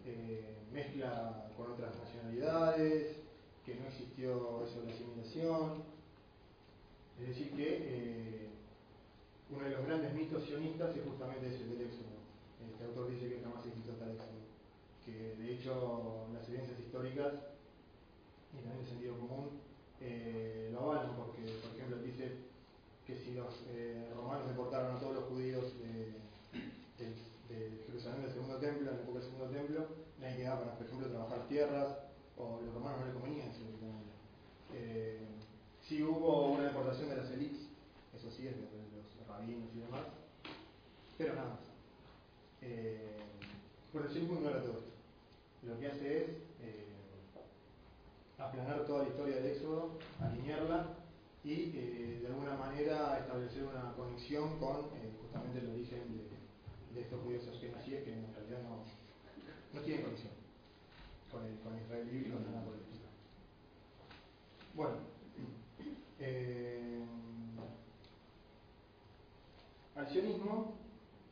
eh, 0.06 0.56
mezcla 0.72 1.50
con 1.56 1.72
otras 1.72 1.96
nacionalidades, 1.96 3.16
que 3.64 3.74
no 3.74 3.86
existió 3.86 4.62
eso 4.64 4.80
de 4.80 4.86
la 4.86 4.92
asimilación, 4.92 5.82
es 7.20 7.28
decir, 7.28 7.50
que 7.52 7.78
eh, 7.80 8.48
uno 9.50 9.64
de 9.64 9.70
los 9.70 9.86
grandes 9.86 10.12
mitos 10.14 10.44
sionistas 10.44 10.96
es 10.96 11.02
justamente 11.04 11.48
ese 11.48 11.64
del 11.64 11.80
éxodo. 11.80 12.15
Este 12.86 13.00
autor 13.00 13.12
dice 13.12 13.28
que 13.28 13.42
jamás 13.42 13.66
existió 13.66 13.94
tal 13.94 14.14
éxodo, 14.14 14.46
que 15.04 15.34
de 15.42 15.54
hecho 15.54 16.28
las 16.32 16.46
evidencias 16.46 16.78
históricas 16.78 17.34
y 18.54 18.62
también 18.62 18.78
el 18.78 18.86
sentido 18.86 19.18
común 19.18 19.58
eh, 20.00 20.70
lo 20.72 20.78
avalan, 20.78 21.16
porque 21.16 21.42
por 21.66 21.74
ejemplo 21.74 21.98
dice 21.98 22.30
que 23.04 23.16
si 23.18 23.34
los 23.34 23.66
eh, 23.74 24.08
romanos 24.14 24.46
deportaron 24.46 24.94
a 24.94 25.00
todos 25.00 25.16
los 25.16 25.24
judíos 25.24 25.64
de, 25.82 26.14
de, 27.02 27.84
Jerusalén 27.86 28.22
del 28.22 28.30
segundo 28.30 28.58
templo, 28.58 28.88
en 28.88 28.96
la 28.96 29.02
época 29.02 29.18
del 29.18 29.28
segundo 29.28 29.50
templo, 29.50 29.86
nadie 30.20 30.36
quedaba 30.36 30.60
para, 30.60 30.78
por 30.78 30.86
ejemplo, 30.86 31.08
trabajar 31.08 31.48
tierras, 31.48 31.98
o 32.38 32.60
los 32.64 32.72
romanos 32.72 33.00
no 33.00 33.06
le 33.06 33.12
convenían 33.14 33.48
eh, 34.74 35.26
Sí 35.82 36.02
hubo 36.04 36.52
una 36.52 36.64
deportación 36.64 37.08
de 37.08 37.16
las 37.16 37.30
élites, 37.32 37.66
eso 38.14 38.30
sí, 38.30 38.46
es 38.46 38.54
de, 38.54 38.62
los 38.62 39.26
rabinos 39.26 39.74
y 39.74 39.80
demás, 39.80 40.06
pero 41.18 41.34
nada 41.34 41.48
más. 41.48 41.65
Eh, 42.68 43.06
sionismo 44.16 44.38
ignora 44.38 44.62
todo 44.62 44.78
esto. 44.78 44.92
Lo 45.62 45.78
que 45.78 45.86
hace 45.88 46.16
es 46.16 46.28
eh, 46.62 46.86
aplanar 48.38 48.84
toda 48.86 49.04
la 49.04 49.08
historia 49.10 49.36
del 49.36 49.46
éxodo, 49.46 49.98
alinearla 50.20 50.96
y 51.44 51.52
eh, 51.74 52.18
de 52.22 52.26
alguna 52.28 52.56
manera 52.56 53.18
establecer 53.20 53.64
una 53.64 53.92
conexión 53.94 54.58
con 54.58 54.86
eh, 54.96 55.12
justamente 55.20 55.60
el 55.60 55.70
origen 55.70 56.00
de, 56.16 56.94
de 56.94 57.00
estos 57.02 57.20
judíos 57.22 57.46
askenazíes 57.46 58.04
que 58.04 58.12
en 58.12 58.34
realidad 58.34 58.62
no, 58.62 58.84
no 59.72 59.84
tienen 59.84 60.04
conexión 60.04 60.32
con, 61.30 61.44
el, 61.44 61.58
con 61.60 61.78
Israel 61.78 62.08
bíblico 62.08 62.38
nada 62.40 62.64
por 62.64 62.74
el 62.74 62.80
estilo. 62.80 63.06
Bueno, 64.74 64.96
al 69.94 70.08
sionismo 70.08 70.85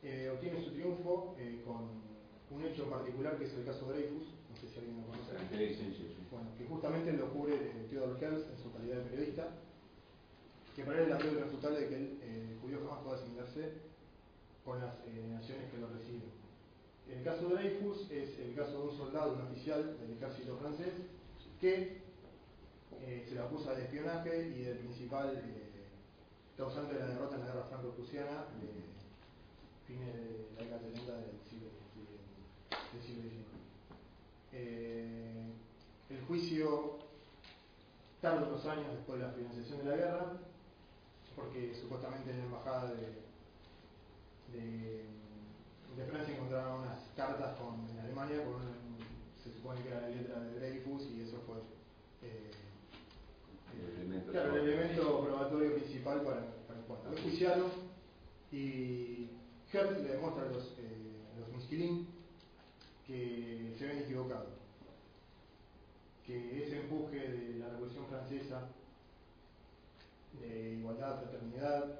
eh, 0.05 0.29
obtiene 0.29 0.63
su 0.63 0.71
triunfo 0.71 1.35
eh, 1.37 1.61
con 1.65 2.05
un 2.51 2.65
hecho 2.65 2.89
particular 2.89 3.37
que 3.37 3.45
es 3.45 3.53
el 3.53 3.65
caso 3.65 3.85
Dreyfus, 3.87 4.27
no 4.49 4.55
sé 4.55 4.67
si 4.69 4.79
alguien 4.79 5.01
lo 5.01 5.07
conoce. 5.07 5.33
Sí, 5.51 5.75
sí, 5.75 5.93
sí. 5.97 6.15
Bueno, 6.31 6.47
que 6.57 6.65
justamente 6.65 7.11
lo 7.13 7.29
cubre 7.33 7.57
Theodore 7.89 8.25
Herz 8.25 8.45
en 8.49 8.57
su 8.57 8.71
calidad 8.71 8.97
de 8.97 9.09
periodista 9.09 9.49
que 10.75 10.83
para 10.83 10.97
él 10.97 11.03
es 11.03 11.09
la 11.09 11.17
prueba 11.17 11.39
irrefutable 11.39 11.79
de 11.79 11.87
que 11.87 11.95
el 11.95 12.19
eh, 12.21 12.57
judío 12.61 12.79
jamás 12.83 13.03
puede 13.03 13.15
asimilarse 13.15 13.71
con 14.65 14.81
las 14.81 14.95
eh, 15.07 15.25
naciones 15.31 15.71
que 15.71 15.77
lo 15.77 15.87
reciben. 15.87 16.35
El 17.07 17.23
caso 17.23 17.47
de 17.47 17.55
Dreyfus 17.55 18.11
es 18.11 18.39
el 18.39 18.55
caso 18.55 18.71
de 18.71 18.87
un 18.89 18.97
soldado, 18.97 19.33
un 19.33 19.41
oficial 19.41 19.97
del 19.99 20.13
ejército 20.17 20.57
francés, 20.57 20.93
que 21.61 22.01
eh, 22.99 23.25
se 23.27 23.35
le 23.35 23.39
acusa 23.39 23.73
de 23.73 23.83
espionaje 23.83 24.49
y 24.49 24.63
del 24.63 24.79
principal 24.79 25.37
eh, 25.37 25.87
causante 26.57 26.93
de 26.93 26.99
la 26.99 27.07
derrota 27.07 27.35
en 27.35 27.41
la 27.41 27.47
guerra 27.47 27.67
franco-prusiana 27.69 28.45
de 28.59 28.94
fines 29.87 30.13
de 30.13 30.49
la 30.55 30.63
década 30.63 30.81
70 30.81 31.11
del 31.13 31.39
siglo, 31.49 31.69
del 32.91 33.01
siglo 33.01 33.21
XIX. 33.23 33.45
el 36.09 36.25
juicio 36.27 36.99
tarda 38.21 38.47
unos 38.47 38.65
años 38.65 38.87
después 38.91 39.19
de 39.19 39.25
la 39.27 39.33
finalización 39.33 39.79
de 39.79 39.85
la 39.85 39.95
guerra, 39.95 40.33
porque 41.35 41.75
supuestamente 41.75 42.31
en 42.31 42.39
la 42.39 42.45
embajada 42.45 42.91
de, 42.91 43.21
de, 44.53 45.05
de 45.95 46.05
Francia 46.09 46.33
encontraron 46.35 46.81
unas 46.81 46.99
cartas 47.15 47.57
con, 47.57 47.87
en 47.89 47.99
Alemania 47.99 48.43
con 48.43 48.85
se 49.43 49.53
supone 49.53 49.81
que 49.83 49.89
era 49.89 50.01
la 50.01 50.09
letra 50.09 50.39
de 50.39 50.55
Dreyfus 50.55 51.03
y 51.15 51.21
eso 51.21 51.37
fue 51.45 51.57
eh, 52.23 52.49
el, 53.77 54.01
elemento 54.01 54.31
claro, 54.31 54.55
el 54.55 54.67
elemento 54.67 55.23
probatorio 55.23 55.75
principal 55.75 56.21
para, 56.21 56.41
para 56.67 57.11
lo 57.11 57.21
juiciaron 57.21 57.69
y 58.51 59.29
Le 59.75 59.81
demuestra 59.81 60.43
a 60.43 60.53
los, 60.53 60.71
eh, 60.79 61.51
Misquilín 61.53 62.07
que 63.05 63.75
se 63.77 63.83
habían 63.83 64.03
equivocado 64.03 64.45
que 66.25 66.63
ese 66.63 66.79
empuje 66.79 67.19
de 67.19 67.59
la 67.59 67.67
Revolución 67.71 68.05
Francesa 68.07 68.69
de 70.39 70.75
igualdad, 70.75 71.19
fraternidad 71.19 71.99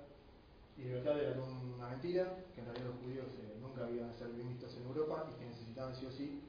y 0.77 0.83
libertad 0.83 1.19
era 1.19 1.37
una 1.41 1.89
mentira, 1.89 2.45
que 2.55 2.61
en 2.61 2.67
realidad 2.67 2.87
los 2.87 3.03
judíos 3.03 3.27
eh, 3.43 3.57
nunca 3.59 3.83
habían 3.83 4.13
ser 4.13 4.29
vistos 4.29 4.73
en 4.77 4.85
Europa 4.85 5.29
y 5.29 5.37
que 5.37 5.45
necesitaban 5.45 5.93
sí 5.93 6.05
o 6.05 6.11
sí 6.11 6.41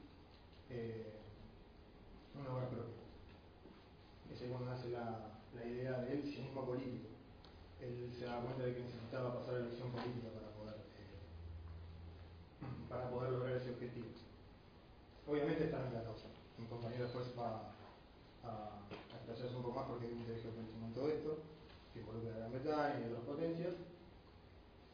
eh, 0.71 1.12
un 2.38 2.47
hogar 2.47 2.68
propio. 2.68 3.02
Esa 4.33 4.45
es 4.45 4.50
cuando 4.52 4.71
nace 4.71 4.90
la, 4.90 5.40
la 5.56 5.66
idea 5.66 5.99
del 6.02 6.23
sionismo 6.23 6.64
político. 6.64 7.09
Él 7.80 8.12
se 8.16 8.26
da 8.26 8.38
cuenta 8.38 8.62
de 8.62 8.75
que 8.75 8.83
necesitaba 8.85 9.35
pasar 9.35 9.56
a 9.56 9.59
la 9.59 9.64
elección 9.66 9.90
política 9.90 10.28
para 10.33 10.46
para 12.88 13.11
poder 13.11 13.33
lograr 13.33 13.57
ese 13.57 13.71
objetivo. 13.71 14.07
Obviamente 15.26 15.64
está 15.64 15.87
en 15.87 15.95
la 15.95 16.05
causa. 16.05 16.26
Mi 16.59 16.66
compañero 16.66 17.05
después 17.05 17.26
va 17.38 17.73
a, 18.45 18.81
a 18.81 19.16
explayarse 19.16 19.57
un 19.57 19.62
poco 19.62 19.75
más 19.75 19.88
porque 19.88 20.07
hay 20.07 20.12
un 20.12 20.21
interés 20.21 20.43
geopolítico 20.43 20.87
en 20.87 20.95
todo 20.95 21.09
esto 21.09 21.38
que 21.93 22.00
involucra 22.00 22.35
a 22.35 22.38
Gran 22.38 22.52
Bretaña 22.52 23.00
y 23.00 23.11
otras 23.11 23.25
potencias, 23.25 23.75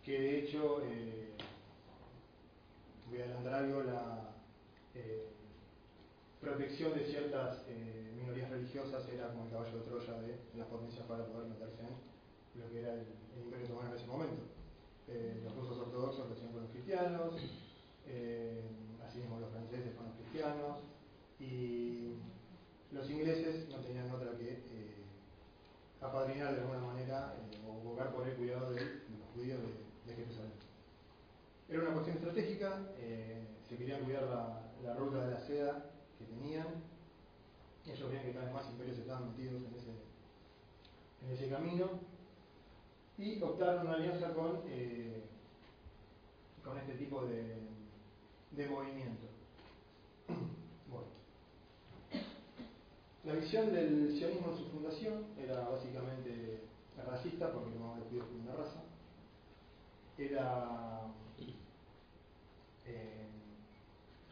que 0.04 0.20
de 0.20 0.38
hecho, 0.38 0.82
eh, 0.84 1.32
voy 3.08 3.20
a 3.20 3.24
adelantar 3.24 3.54
algo, 3.54 3.82
la, 3.82 4.30
eh, 4.94 5.28
protección 6.40 6.92
de 6.94 7.04
ciertas 7.04 7.64
eh, 7.68 8.12
minorías 8.16 8.50
religiosas 8.50 9.08
era 9.08 9.28
como 9.28 9.44
el 9.44 9.50
caballo 9.52 9.78
de 9.78 9.84
Troya 9.84 10.20
de 10.20 10.38
las 10.56 10.66
potencias 10.66 11.06
para 11.06 11.24
poder 11.26 11.48
meterse 11.48 11.82
en 11.82 12.60
lo 12.60 12.68
que 12.68 12.80
era 12.80 12.94
el, 12.94 13.06
el 13.36 13.44
Imperio 13.44 13.66
Otomano 13.66 13.90
en 13.90 13.96
ese 13.96 14.06
momento. 14.06 14.42
Los 15.44 15.54
rusos 15.54 15.78
ortodoxos 15.78 16.26
lo 16.26 16.34
hacían 16.34 16.54
los 16.54 16.70
cristianos, 16.70 17.34
eh, 18.12 18.60
así 19.06 19.18
mismo 19.20 19.40
los 19.40 19.50
franceses 19.50 19.94
los 19.96 20.14
cristianos, 20.16 20.80
y 21.40 22.16
los 22.92 23.08
ingleses 23.10 23.68
no 23.70 23.76
tenían 23.76 24.10
otra 24.10 24.36
que 24.36 24.52
eh, 24.52 25.04
apadrinar 26.00 26.54
de 26.54 26.60
alguna 26.60 26.80
manera 26.80 27.34
eh, 27.38 27.58
o 27.66 27.80
abogar 27.80 28.12
por 28.12 28.28
el 28.28 28.36
cuidado 28.36 28.70
de, 28.70 28.80
de 28.80 29.18
los 29.18 29.28
judíos 29.34 29.60
de, 29.60 30.12
de 30.12 30.16
Jerusalén. 30.16 30.52
Era 31.68 31.82
una 31.82 31.92
cuestión 31.92 32.16
estratégica, 32.18 32.82
se 33.66 33.76
quería 33.78 33.98
cuidar 34.00 34.24
la, 34.24 34.94
ruta 34.94 35.24
de 35.24 35.30
la 35.32 35.40
seda 35.40 35.90
que 36.18 36.26
tenían, 36.26 36.66
ellos 37.86 38.08
veían 38.10 38.24
que 38.26 38.32
cada 38.32 38.44
vez 38.44 38.54
más 38.54 38.68
imperios 38.68 38.98
estaban 38.98 39.30
metidos 39.30 39.62
en 39.62 39.74
ese, 39.74 39.90
en 41.24 41.32
ese 41.32 41.48
camino, 41.48 41.88
y 43.16 43.40
optaron 43.42 43.86
una 43.86 43.94
alianza 43.94 44.34
con, 44.34 44.60
con 46.62 46.78
este 46.78 46.94
tipo 46.94 47.24
de, 47.24 47.56
de 48.56 48.68
movimiento. 48.68 49.26
Bueno. 50.88 51.06
La 53.24 53.32
visión 53.34 53.72
del 53.72 54.14
sionismo 54.18 54.50
en 54.52 54.58
su 54.58 54.64
fundación 54.70 55.24
era 55.38 55.68
básicamente 55.68 56.60
racista, 57.06 57.52
porque 57.52 57.70
no 57.78 57.96
judíos 58.08 58.26
como 58.26 58.42
una 58.42 58.54
raza. 58.54 58.82
Era. 60.18 61.00
Eh, 62.86 63.26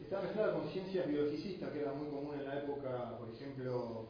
estaba 0.01 0.23
mezclada 0.23 0.55
con 0.55 0.69
ciencias 0.69 1.07
biologicistas, 1.07 1.71
que 1.71 1.81
era 1.81 1.93
muy 1.93 2.09
común 2.09 2.35
en 2.35 2.47
la 2.47 2.59
época, 2.59 3.17
por 3.19 3.31
ejemplo, 3.31 4.09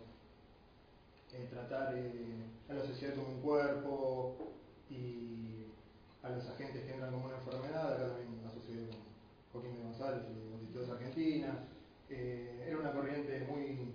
eh, 1.32 1.48
tratar 1.50 1.94
eh, 1.96 2.46
a 2.68 2.74
la 2.74 2.84
sociedad 2.84 3.14
como 3.14 3.28
un 3.28 3.40
cuerpo 3.40 4.36
y 4.88 5.66
a 6.22 6.30
los 6.30 6.46
agentes 6.48 6.84
que 6.84 6.92
entran 6.92 7.12
como 7.12 7.26
una 7.26 7.36
enfermedad, 7.36 7.94
acá 7.94 8.06
también 8.08 8.40
ha 8.46 8.50
sucedido 8.50 8.99
Joaquín 9.52 9.76
de 9.76 9.82
González 9.82 10.22
y 10.30 10.50
Constitución 10.50 10.96
Argentina. 10.96 11.68
Eh, 12.08 12.64
era 12.66 12.78
una 12.78 12.92
corriente 12.92 13.46
muy, 13.48 13.94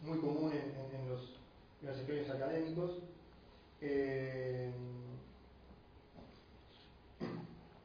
muy 0.00 0.18
común 0.18 0.52
en, 0.52 1.08
los, 1.08 1.36
en 1.80 1.88
los 1.88 1.98
estudios 1.98 2.30
académicos. 2.30 2.98
Eh, 3.80 4.70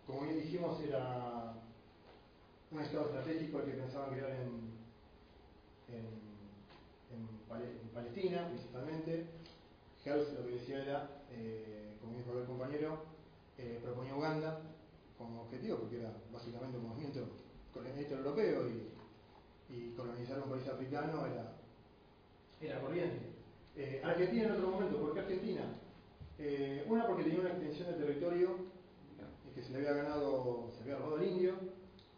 como 0.05 0.21
bien 0.21 0.37
dijimos, 0.37 0.81
era 0.81 1.53
un 2.71 2.79
estado 2.81 3.05
estratégico 3.07 3.59
el 3.59 3.65
que 3.65 3.71
pensaban 3.71 4.11
crear 4.11 4.31
en, 4.31 4.67
Palestina 7.93 8.47
principalmente. 8.49 9.25
Gers 10.03 10.33
lo 10.33 10.45
que 10.45 10.53
decía 10.53 10.83
era, 10.83 11.09
eh, 11.31 11.97
como 11.99 12.19
dijo 12.19 12.37
el 12.37 12.45
compañero, 12.45 12.99
eh, 13.57 13.79
proponía 13.83 14.15
Uganda 14.15 14.61
como 15.17 15.43
objetivo, 15.43 15.77
porque 15.77 15.99
era 15.99 16.13
básicamente 16.31 16.77
un 16.77 16.89
movimiento 16.89 17.27
colonialista 17.73 18.15
europeo 18.15 18.69
y, 18.69 18.87
colonizar 19.97 20.39
un 20.41 20.49
país 20.51 20.67
africano 20.67 21.25
era, 21.25 21.53
era 22.61 22.79
corriente. 22.79 23.17
Eh, 23.75 23.99
Argentina 24.03 24.45
en 24.45 24.51
otro 24.51 24.69
momento, 24.69 24.97
¿por 24.99 25.13
qué 25.13 25.19
Argentina? 25.21 25.63
Eh, 26.39 26.85
una 26.87 27.07
porque 27.07 27.23
tenía 27.23 27.39
una 27.39 27.49
extensión 27.49 27.87
de 27.87 28.05
territorio 28.05 28.49
que 29.55 29.63
se 29.63 29.71
le 29.71 29.79
había 29.79 30.03
ganado, 30.03 30.69
se 30.75 30.83
había 30.83 30.97
robado 30.97 31.17
el 31.17 31.29
indio, 31.29 31.55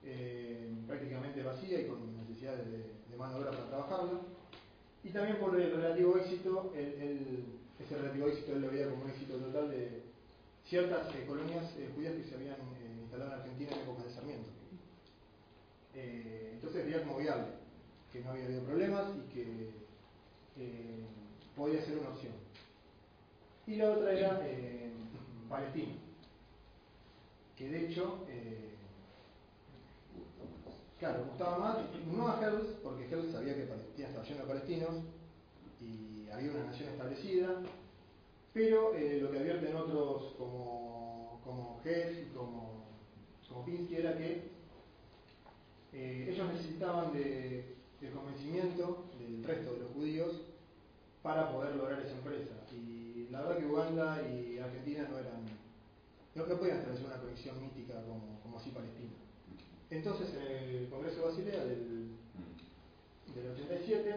eh, 0.03 0.69
prácticamente 0.85 1.41
vacía 1.41 1.81
y 1.81 1.87
con 1.87 2.17
necesidades 2.17 2.69
de, 2.69 3.17
mano 3.17 3.35
de 3.35 3.39
obra 3.39 3.51
para 3.51 3.67
trabajarla. 3.67 4.19
Y 5.03 5.09
también 5.09 5.37
por 5.37 5.59
el 5.59 5.71
relativo 5.71 6.17
éxito, 6.17 6.73
ese 6.75 7.95
relativo 7.97 8.27
éxito 8.27 8.53
él 8.53 8.61
lo 8.61 8.71
veía 8.71 8.89
como 8.89 9.03
un 9.03 9.09
éxito 9.09 9.37
total 9.37 9.69
de 9.69 10.01
ciertas 10.65 11.15
eh, 11.15 11.25
colonias 11.25 11.65
eh, 11.77 11.89
judías 11.95 12.13
que 12.13 12.23
se 12.23 12.35
habían 12.35 12.57
eh, 13.09 13.15
instalado 13.15 13.33
en 13.33 13.39
Argentina 13.39 13.71
en 13.71 13.79
épocas 13.81 14.05
de 14.05 14.11
Sarmiento. 14.11 14.49
Eh, 15.95 16.51
entonces 16.53 16.85
veía 16.85 17.03
como 17.03 17.17
viable, 17.17 17.47
que 18.13 18.21
no 18.21 18.31
había 18.31 18.45
habido 18.45 18.63
problemas 18.63 19.05
y 19.15 19.33
que 19.33 19.69
eh, 20.57 21.05
podía 21.55 21.81
ser 21.83 21.97
una 21.97 22.09
opción. 22.09 22.33
Y 23.67 23.75
la 23.75 23.91
otra 23.91 24.11
era 24.13 24.41
Palestina, 25.49 25.93
que 27.55 27.69
de 27.69 27.87
hecho 27.87 28.25
Claro, 30.99 31.23
gustaba 31.29 31.57
más, 31.59 31.77
no 32.11 32.27
a 32.27 32.45
Hels, 32.45 32.75
porque 32.83 33.05
Hels 33.05 33.31
sabía 33.31 33.55
que 33.55 33.63
Palestina 33.63 34.09
estaba 34.09 34.25
lleno 34.25 34.41
de 34.41 34.47
palestinos 34.47 34.95
y 35.79 36.29
había 36.29 36.51
una 36.51 36.65
nación 36.65 36.89
establecida, 36.89 37.61
pero 38.53 38.93
eh, 38.93 39.19
lo 39.21 39.31
que 39.31 39.39
advierten 39.39 39.77
otros 39.77 40.33
como, 40.37 41.39
como 41.45 41.79
Hess 41.85 42.17
y 42.19 42.35
como, 42.35 42.83
como 43.59 43.65
Pinsky 43.65 43.95
era 43.95 44.17
que 44.17 44.49
eh, 45.93 46.27
ellos 46.29 46.47
necesitaban 46.53 47.13
de, 47.13 47.75
del 47.99 48.11
convencimiento 48.13 49.05
del 49.19 49.43
resto 49.43 49.73
de 49.73 49.79
los 49.79 49.91
judíos 49.91 50.41
para 51.21 51.51
poder 51.51 51.75
lograr 51.75 51.99
esa 52.01 52.17
empresa. 52.17 52.53
Y 52.71 53.27
la 53.31 53.41
verdad 53.41 53.57
que 53.57 53.65
Uganda 53.65 54.21
y 54.21 54.59
Argentina 54.59 55.07
no 55.09 55.17
eran, 55.17 55.45
no, 56.35 56.45
no 56.45 56.57
podían 56.57 56.77
establecer 56.77 57.07
una 57.07 57.17
conexión 57.17 57.61
mítica 57.61 58.01
como, 58.03 58.39
como 58.41 58.57
así 58.57 58.69
Palestina. 58.69 59.11
Entonces, 59.89 60.29
en 60.35 60.75
el 60.75 60.89
Congreso 60.89 61.21
de 61.21 61.25
Basilea 61.25 61.65
del, 61.65 62.11
del 63.35 63.51
87, 63.51 64.15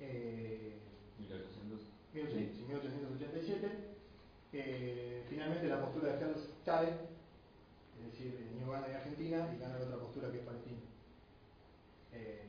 eh, 0.00 0.72
1800. 1.18 1.80
1887, 2.14 3.68
eh, 4.52 5.22
finalmente 5.28 5.66
la 5.66 5.82
postura 5.82 6.16
de 6.16 6.24
Hels 6.24 6.48
cae, 6.64 7.15
decir, 8.16 8.34
el 8.40 8.54
niño 8.54 8.70
gana 8.70 8.88
de 8.88 8.96
Argentina 8.96 9.52
y 9.54 9.60
gana 9.60 9.78
la 9.78 9.84
otra 9.84 9.98
postura 9.98 10.30
que 10.30 10.38
es 10.38 10.44
Palestina. 10.44 10.78
Eh, 12.12 12.42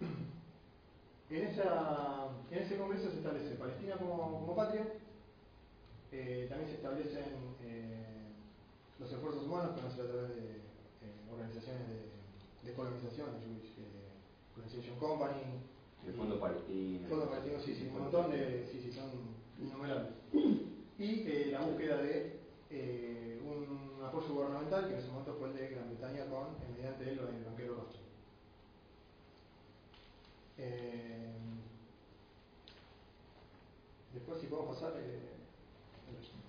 en, 1.30 1.46
esa, 1.46 2.28
en 2.50 2.58
ese 2.58 2.76
congreso 2.78 3.10
se 3.10 3.18
establece 3.18 3.54
Palestina 3.56 3.96
como, 3.96 4.40
como 4.40 4.56
patria, 4.56 4.86
eh, 6.12 6.46
también 6.48 6.70
se 6.70 6.76
establecen 6.76 7.24
eh, 7.62 8.32
los 8.98 9.12
esfuerzos 9.12 9.44
humanos 9.44 9.74
que 9.74 9.82
van 9.82 9.92
a 9.92 9.94
ser 9.94 10.06
a 10.06 10.08
través 10.08 10.28
de 10.30 10.56
eh, 10.56 11.30
organizaciones 11.30 11.82
de, 11.88 12.68
de 12.68 12.74
colonización, 12.74 13.28
Jewish 13.40 13.74
Colonization 14.54 14.98
Company. 14.98 15.60
El 16.06 16.14
Fondo 16.14 16.40
Palestino. 16.40 17.00
El 17.04 17.10
Fondo 17.10 17.28
Palestino, 17.28 17.60
sí, 17.60 17.74
sí, 17.74 17.88
un 17.88 18.00
montón 18.00 18.30
de, 18.30 18.66
sí, 18.70 18.80
sí, 18.80 18.92
son 18.92 19.10
innumerables. 19.60 20.12
Y 20.98 21.52
la 21.52 21.60
búsqueda 21.60 21.98
de 21.98 22.40
eh, 22.70 23.40
un 23.44 24.04
apoyo 24.04 24.34
gubernamental, 24.34 24.86
que 24.86 24.94
en 24.94 24.98
ese 25.00 25.08
momento 25.08 25.36
fue 25.38 25.48
el 25.48 25.56
de 25.56 25.68
Gran 25.68 25.88
Bretaña 25.88 26.26
con, 26.26 26.46
eh, 26.46 26.74
mediante 26.76 27.04
él, 27.04 27.18
el 27.18 27.44
banquero 27.44 27.74
Rothschild. 27.76 28.08
Eh, 30.58 31.32
después, 34.14 34.40
si 34.40 34.46
podemos 34.46 34.74
pasar 34.74 34.92
eh, 34.96 35.34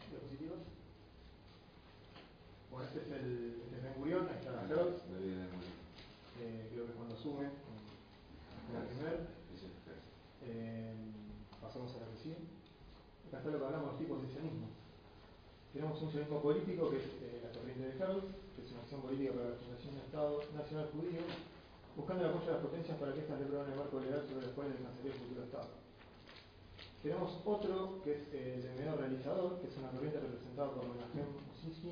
diapositivas. 0.10 0.60
Bueno, 2.71 2.86
este 2.86 3.01
es 3.01 3.12
el, 3.12 3.62
este 3.63 3.77
es 3.77 3.84
Ben 3.84 3.93
Gurion, 3.97 4.27
ahí 4.27 4.36
está 4.38 4.63
Herzl, 4.63 5.01
eh, 6.41 6.69
creo 6.71 6.86
que 6.88 6.93
cuando 6.93 7.15
asume, 7.15 7.45
en 7.45 8.73
la 8.73 8.86
primera. 8.86 9.39
Eh, 10.45 10.93
pasamos 11.62 11.93
a 11.95 11.99
la 11.99 12.05
que 12.08 12.17
sigue. 12.17 12.38
Acá 13.27 13.38
está 13.38 13.49
lo 13.49 13.60
que 13.60 13.65
hablamos 13.65 13.88
de 13.88 13.91
los 13.91 13.99
tipos 13.99 14.21
de 14.21 14.34
sionismo. 14.34 14.67
Tenemos 15.99 16.15
un 16.15 16.23
sionismo 16.23 16.39
político, 16.39 16.88
que 16.88 16.95
es 16.95 17.12
eh, 17.19 17.43
la 17.43 17.51
corriente 17.51 17.83
de 17.83 17.91
Herzl, 17.99 18.23
que 18.55 18.63
es 18.63 18.71
una 18.71 18.88
acción 18.88 19.03
política 19.03 19.35
para 19.35 19.51
la 19.51 19.59
fundación 19.59 19.99
de 19.99 20.03
Estado 20.07 20.31
nacional 20.55 20.88
judío, 20.95 21.23
buscando 21.99 22.23
el 22.23 22.29
apoyo 22.31 22.47
de 22.47 22.55
las 22.55 22.63
potencias 22.63 22.95
para 22.95 23.12
que 23.12 23.19
éstas 23.19 23.35
le 23.35 23.45
prueben 23.51 23.67
el 23.67 23.75
marco 23.75 23.99
legal 23.99 24.23
sobre 24.23 24.47
el 24.47 24.55
cual 24.55 24.71
descansaría 24.71 25.12
el 25.12 25.19
futuro 25.19 25.43
Estado. 25.43 25.69
Tenemos 27.03 27.29
otro, 27.43 27.99
que 27.99 28.12
es 28.15 28.23
eh, 28.31 28.55
el 28.55 28.62
de 28.63 28.71
medio 28.79 28.95
realizador, 28.95 29.59
que 29.59 29.67
es 29.67 29.75
una 29.75 29.91
corriente 29.91 30.23
representada 30.23 30.71
por 30.71 30.88
Menachem 30.88 31.27
Usinski, 31.51 31.91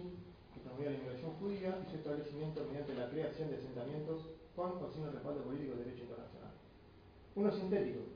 que 0.56 0.63
promovía 0.63 0.96
la 0.96 0.98
inmigración 1.04 1.32
judía 1.43 1.72
y 1.76 1.86
su 1.91 1.96
establecimiento 2.00 2.63
mediante 2.63 2.96
la 2.96 3.12
creación 3.12 3.52
de 3.52 3.60
asentamientos 3.60 4.24
con 4.56 4.72
o 4.80 4.88
sin 4.88 5.04
el 5.04 5.20
respaldo 5.20 5.43
político 5.43 5.76
del 5.76 5.84
derecho 5.84 6.08
internacional. 6.08 6.56
Uno 7.36 7.52
sintético, 7.52 8.08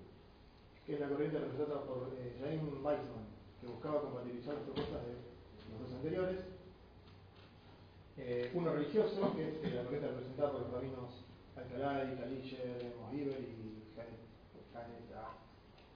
que 0.88 0.96
es 0.96 1.00
la 1.04 1.12
corriente 1.12 1.36
representada 1.36 1.84
por 1.84 2.16
eh, 2.16 2.40
Jaime 2.40 2.80
Weizmann, 2.80 3.28
que 3.60 3.68
buscaba 3.68 4.08
compatibilizar 4.08 4.56
las 4.56 4.64
propuestas 4.72 5.04
de 5.04 5.31
anteriores. 5.90 6.40
Eh, 8.18 8.52
uno 8.54 8.74
religioso, 8.74 9.34
que 9.36 9.50
es 9.50 9.56
eh, 9.64 9.76
la 9.76 9.84
corriente 9.84 10.10
representada 10.10 10.52
por 10.52 10.62
los 10.62 10.72
rabinos 10.72 11.26
Alcalá, 11.56 12.06
Kalischer, 12.20 12.94
Mosbiber 13.00 13.40
y 13.42 13.82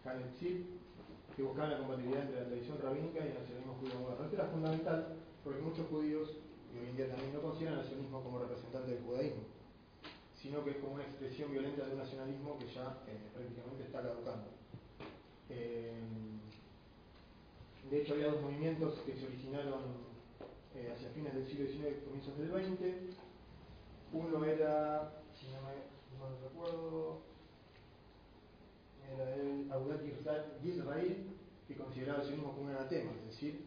Hanet 0.06 0.32
Zip, 0.38 0.66
que 1.36 1.44
buscaban 1.44 1.72
la 1.72 1.78
compatibilidad 1.80 2.24
entre 2.24 2.42
la 2.42 2.48
tradición 2.48 2.78
rabínica 2.82 3.20
y 3.20 3.28
el 3.30 3.34
nacionalismo 3.34 3.74
judío 3.82 4.00
moderno. 4.00 4.26
Esto 4.26 4.36
era 4.36 4.46
fundamental 4.46 5.16
porque 5.44 5.62
muchos 5.62 5.88
judíos, 5.88 6.30
y 6.74 6.80
hoy 6.80 6.90
en 6.90 6.98
día 6.98 7.10
también 7.10 7.34
no 7.34 7.42
consideran 7.42 7.80
al 7.80 7.86
sionismo 7.86 8.24
como 8.24 8.40
representante 8.40 8.92
del 8.92 9.04
judaísmo, 9.04 9.44
sino 10.36 10.64
que 10.64 10.72
es 10.72 10.78
como 10.78 10.94
una 10.96 11.04
expresión 11.04 11.52
violenta 11.52 11.86
de 11.86 11.94
un 11.94 12.00
nacionalismo 12.00 12.58
que 12.58 12.68
ya 12.68 13.02
eh, 13.08 13.30
prácticamente 13.34 13.84
está 13.84 14.02
caducando. 14.02 14.56
De 17.90 18.02
hecho, 18.02 18.14
había 18.14 18.32
dos 18.32 18.42
movimientos 18.42 19.00
que 19.06 19.16
se 19.16 19.28
originaron 19.28 19.82
eh, 20.76 20.92
hacia 20.94 21.10
fines 21.10 21.34
del 21.34 21.46
siglo 21.46 21.68
XIX 21.68 21.98
y 21.98 22.06
comienzos 22.06 22.38
del 22.38 22.50
XX. 22.50 23.18
Uno 24.14 24.46
era, 24.46 25.22
si 25.40 25.48
no 25.48 25.62
me 25.62 26.42
recuerdo, 26.42 27.20
era 29.14 29.36
el 29.36 29.72
Audat 29.72 30.02
Israel, 30.64 31.18
que 31.68 31.76
consideraba 31.76 32.20
el 32.22 32.26
sionismo 32.26 32.54
como 32.54 32.64
un 32.64 32.76
anatema, 32.76 33.12
es 33.12 33.26
decir, 33.32 33.66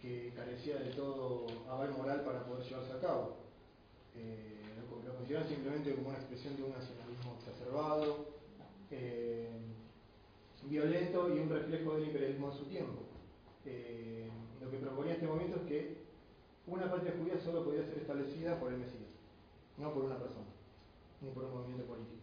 que 0.00 0.32
carecía 0.34 0.76
de 0.78 0.90
todo 0.92 1.46
aval 1.68 1.92
moral 1.92 2.24
para 2.24 2.44
poder 2.44 2.64
llevarse 2.64 2.92
a 2.92 3.00
cabo. 3.00 3.36
Eh, 4.16 4.62
lo, 4.76 5.06
lo 5.06 5.16
consideraban 5.16 5.48
simplemente 5.48 5.94
como 5.94 6.08
una 6.08 6.18
expresión 6.18 6.56
de 6.56 6.62
un 6.62 6.72
nacionalismo 6.72 7.36
exacerbado, 7.38 8.26
eh, 8.90 9.50
violento 10.64 11.34
y 11.34 11.38
un 11.38 11.50
reflejo 11.50 11.94
del 11.94 12.04
imperialismo 12.06 12.50
de 12.50 12.56
su 12.56 12.64
tiempo. 12.64 13.09
Lo 14.60 14.70
que 14.70 14.78
proponía 14.78 15.14
este 15.14 15.26
movimiento 15.26 15.56
es 15.60 15.66
que 15.66 15.96
una 16.66 16.90
patria 16.90 17.14
judía 17.18 17.38
solo 17.42 17.64
podía 17.64 17.84
ser 17.84 17.98
establecida 17.98 18.60
por 18.60 18.72
el 18.72 18.78
Mesías, 18.78 19.10
no 19.78 19.92
por 19.92 20.04
una 20.04 20.18
persona, 20.18 20.46
ni 21.20 21.30
por 21.30 21.44
un 21.44 21.54
movimiento 21.54 21.86
político. 21.86 22.20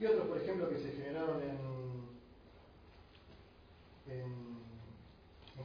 Y 0.00 0.06
otros, 0.06 0.26
por 0.26 0.38
ejemplo, 0.38 0.68
que 0.68 0.78
se 0.78 0.92
generaron 0.92 1.42
en, 1.42 1.74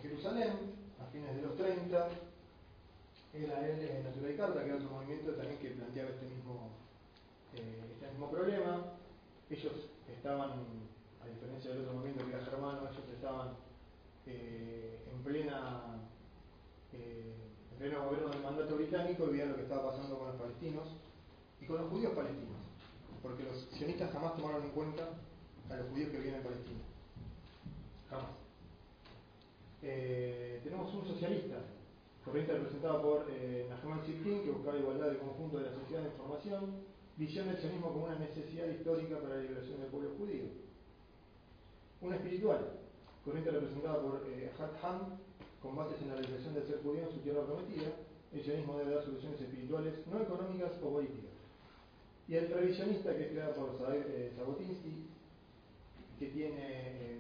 Jerusalén 0.02 0.54
a 1.02 1.12
fines 1.12 1.36
de 1.36 1.42
los 1.42 1.56
30, 1.58 2.10
era 3.34 3.68
el 3.68 4.04
Natura 4.04 4.32
y 4.32 4.38
Carta, 4.38 4.64
que 4.64 4.68
era 4.68 4.76
otro 4.78 4.90
movimiento 4.90 5.32
también 5.34 5.60
que 5.60 5.70
planteaba 5.72 6.10
este 6.10 6.26
mismo, 6.26 6.70
eh, 7.56 7.84
este 7.92 8.08
mismo 8.08 8.32
problema. 8.32 8.86
Ellos 9.50 9.74
estaban, 10.08 10.52
a 11.22 11.28
diferencia 11.28 11.72
del 11.72 11.82
otro 11.82 11.94
movimiento 11.94 12.26
que 12.26 12.32
era 12.34 12.46
germano, 12.46 12.90
ellos 12.90 13.10
estaban 13.14 13.50
en 15.12 15.24
plena 15.24 16.00
eh, 16.94 17.34
en 17.72 17.78
pleno 17.78 18.06
gobierno 18.06 18.30
del 18.30 18.44
mandato 18.44 18.76
británico 18.76 19.26
y 19.28 19.32
veían 19.32 19.50
lo 19.50 19.56
que 19.56 19.64
estaba 19.64 19.92
pasando 19.92 20.18
con 20.18 20.28
los 20.28 20.38
palestinos 20.38 20.88
y 21.62 21.66
con 21.66 21.78
los 21.78 21.90
judíos 21.90 22.14
palestinos, 22.14 22.58
porque 23.22 23.44
los 23.44 23.68
sionistas 23.72 24.12
jamás 24.12 24.36
tomaron 24.36 24.64
en 24.64 24.72
cuenta 24.72 25.10
a 25.70 25.76
los 25.76 25.90
judíos 25.90 26.10
que 26.10 26.18
vivían 26.18 26.36
en 26.36 26.44
Palestina. 26.44 26.80
Jamás. 28.10 28.32
Eh, 29.82 30.60
tenemos 30.64 30.94
un 30.94 31.08
socialista, 31.08 31.56
corriente 32.26 32.54
representada 32.54 33.02
por 33.02 33.28
eh, 33.30 33.66
Nachman 33.70 34.06
Sitkin, 34.06 34.44
que 34.44 34.52
buscaba 34.52 34.78
igualdad 34.78 35.08
del 35.08 35.20
conjunto 35.20 35.60
de 35.60 35.66
la 35.66 35.74
sociedad 35.74 36.02
de 36.04 36.10
información, 36.10 36.84
visión 37.18 37.48
del 37.48 37.58
sionismo 37.58 37.94
como 37.94 38.06
una 38.06 38.20
necesidad 38.20 38.68
histórica 38.68 39.20
para 39.20 39.36
la 39.36 39.42
liberación 39.42 39.80
del 39.80 39.90
pueblo 39.90 40.12
judío. 40.18 40.46
Un 42.02 42.14
espiritual, 42.14 42.80
corriente 43.30 43.52
representada 43.52 44.02
por 44.02 44.26
eh, 44.26 44.50
Ham, 44.82 45.22
con 45.62 45.76
bases 45.76 46.02
en 46.02 46.10
la 46.10 46.16
realización 46.16 46.56
del 46.56 46.66
ser 46.66 46.82
judío 46.82 47.04
en 47.04 47.14
su 47.14 47.20
tierra 47.20 47.46
prometida, 47.46 47.94
el 48.34 48.42
sionismo 48.42 48.78
debe 48.78 48.96
dar 48.96 49.04
soluciones 49.06 49.40
espirituales, 49.40 49.94
no 50.08 50.22
económicas 50.22 50.72
o 50.82 50.90
políticas. 50.90 51.38
Y 52.28 52.36
el 52.36 52.50
revisionista, 52.50 53.16
que 53.16 53.26
es 53.26 53.32
creado 53.32 53.54
por 53.54 53.78
eh, 53.94 54.34
Sabotinsky, 54.36 55.06
que 56.18 56.28
tiene 56.30 56.58
eh, 56.58 57.18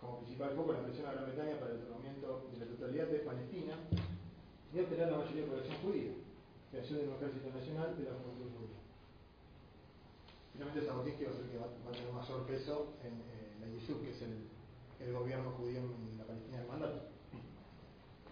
como 0.00 0.18
principal 0.18 0.56
foco 0.56 0.72
la 0.72 0.82
presión 0.82 1.06
a 1.06 1.12
Gran 1.12 1.26
Bretaña 1.26 1.58
para 1.58 1.72
el 1.72 1.80
tratamiento 1.86 2.46
de 2.50 2.58
la 2.58 2.66
totalidad 2.66 3.06
de 3.06 3.18
Palestina 3.20 3.74
y 4.74 4.80
obtener 4.80 5.10
la 5.10 5.18
mayoría 5.18 5.42
de 5.42 5.48
población 5.48 5.76
judía, 5.82 6.12
creación 6.70 6.98
de 6.98 7.08
un 7.08 7.14
ejército 7.14 7.46
nacional 7.54 7.94
de 7.94 8.04
la 8.10 8.18
juventud 8.18 8.50
judía. 8.58 8.80
Finalmente 10.52 10.82
Sabotinsky 10.82 11.24
va 11.24 11.30
a 11.30 11.34
ser 11.38 11.46
que 11.46 11.58
va 11.58 11.66
a 11.66 11.92
tener 11.94 12.10
mayor 12.10 12.42
peso 12.46 12.94
en 13.06 13.14
eh, 13.22 13.58
la 13.62 13.66
Yishuv, 13.70 14.02
que 14.02 14.10
es 14.10 14.22
el, 14.22 14.50
el 15.04 15.12
gobierno 15.12 15.50
judío 15.52 15.78
en 15.78 16.18
la 16.18 16.24
Palestina 16.24 16.58
del 16.58 16.68
mandato. 16.68 17.02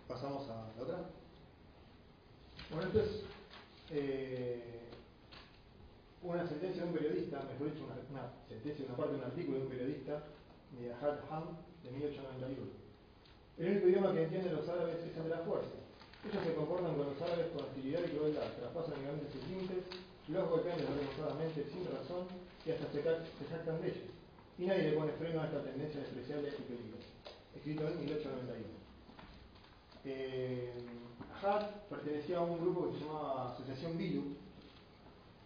Pasamos 0.06 0.48
a 0.48 0.70
la 0.76 0.82
otra. 0.82 0.98
Bueno, 2.70 2.86
entonces, 2.86 3.22
eh, 3.90 4.88
una 6.22 6.46
sentencia 6.46 6.82
de 6.82 6.88
un 6.88 6.94
periodista, 6.94 7.42
mejor 7.50 7.72
dicho, 7.72 7.86
una, 7.86 8.30
sentencia 8.48 8.84
de 8.84 8.88
una 8.90 8.96
parte 8.96 9.12
de 9.12 9.18
un 9.18 9.24
artículo 9.24 9.58
de 9.58 9.64
un 9.64 9.70
periodista, 9.70 10.22
de 10.78 10.92
Ahad 10.94 11.18
Ham, 11.30 11.58
de 11.82 11.90
1891. 11.90 12.70
El 13.58 13.66
único 13.66 13.88
idioma 13.88 14.12
que 14.12 14.22
entienden 14.24 14.54
los 14.54 14.68
árabes 14.68 14.96
es 15.02 15.16
el 15.16 15.24
de 15.24 15.28
la 15.30 15.38
fuerza. 15.38 15.74
Ellos 16.22 16.44
se 16.44 16.54
comportan 16.54 16.94
con 16.94 17.06
los 17.06 17.20
árabes 17.22 17.48
con 17.50 17.64
hostilidad 17.64 18.00
y 18.04 18.16
crueldad, 18.16 18.52
traspasan 18.60 19.00
legalmente 19.00 19.32
sus 19.32 19.48
límites, 19.48 19.84
los 20.28 20.48
golpean 20.48 20.78
desvergonzadamente 20.78 21.64
sin 21.64 21.84
razón 21.90 22.28
y 22.64 22.70
hasta 22.70 22.86
se, 22.92 23.02
se 23.02 23.44
jactan 23.50 23.80
de 23.80 23.88
ellos 23.88 24.19
y 24.60 24.66
nadie 24.66 24.90
le 24.90 24.96
pone 24.96 25.12
freno 25.12 25.40
a 25.40 25.46
esta 25.46 25.64
tendencia 25.64 26.00
despreciable 26.00 26.50
y 26.50 26.62
peligrosa. 26.62 27.08
Escrito 27.56 27.88
en 27.88 28.00
1891. 28.00 28.68
Eh, 30.04 30.72
Hart 31.42 31.88
pertenecía 31.88 32.38
a 32.38 32.42
un 32.42 32.60
grupo 32.60 32.92
que 32.92 32.98
se 32.98 33.04
llamaba 33.06 33.54
Asociación 33.54 33.96
Bilu, 33.96 34.36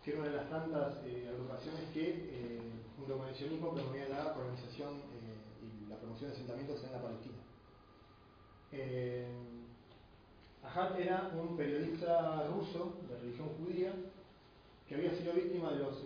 que 0.04 0.10
era 0.10 0.20
una 0.20 0.30
de 0.30 0.36
las 0.36 0.50
tantas 0.50 0.96
eh, 1.06 1.30
agrupaciones 1.30 1.80
que, 1.94 2.28
eh, 2.28 2.60
junto 2.96 3.16
con 3.16 3.28
el 3.28 3.34
sionismo, 3.36 3.72
promovía 3.72 4.08
la 4.08 4.34
organización 4.34 4.94
eh, 4.94 5.62
y 5.62 5.88
la 5.88 5.96
promoción 5.96 6.30
de 6.30 6.36
asentamientos 6.36 6.82
en 6.82 6.92
la 6.92 7.02
Palestina. 7.02 7.38
Eh, 8.72 9.26
Ahad 10.64 11.00
era 11.00 11.30
un 11.40 11.56
periodista 11.56 12.48
ruso 12.48 12.96
de 13.08 13.18
religión 13.18 13.48
judía 13.58 13.92
que 14.88 14.96
había 14.96 15.14
sido 15.14 15.34
víctima 15.34 15.70
de 15.70 15.78
los 15.78 16.02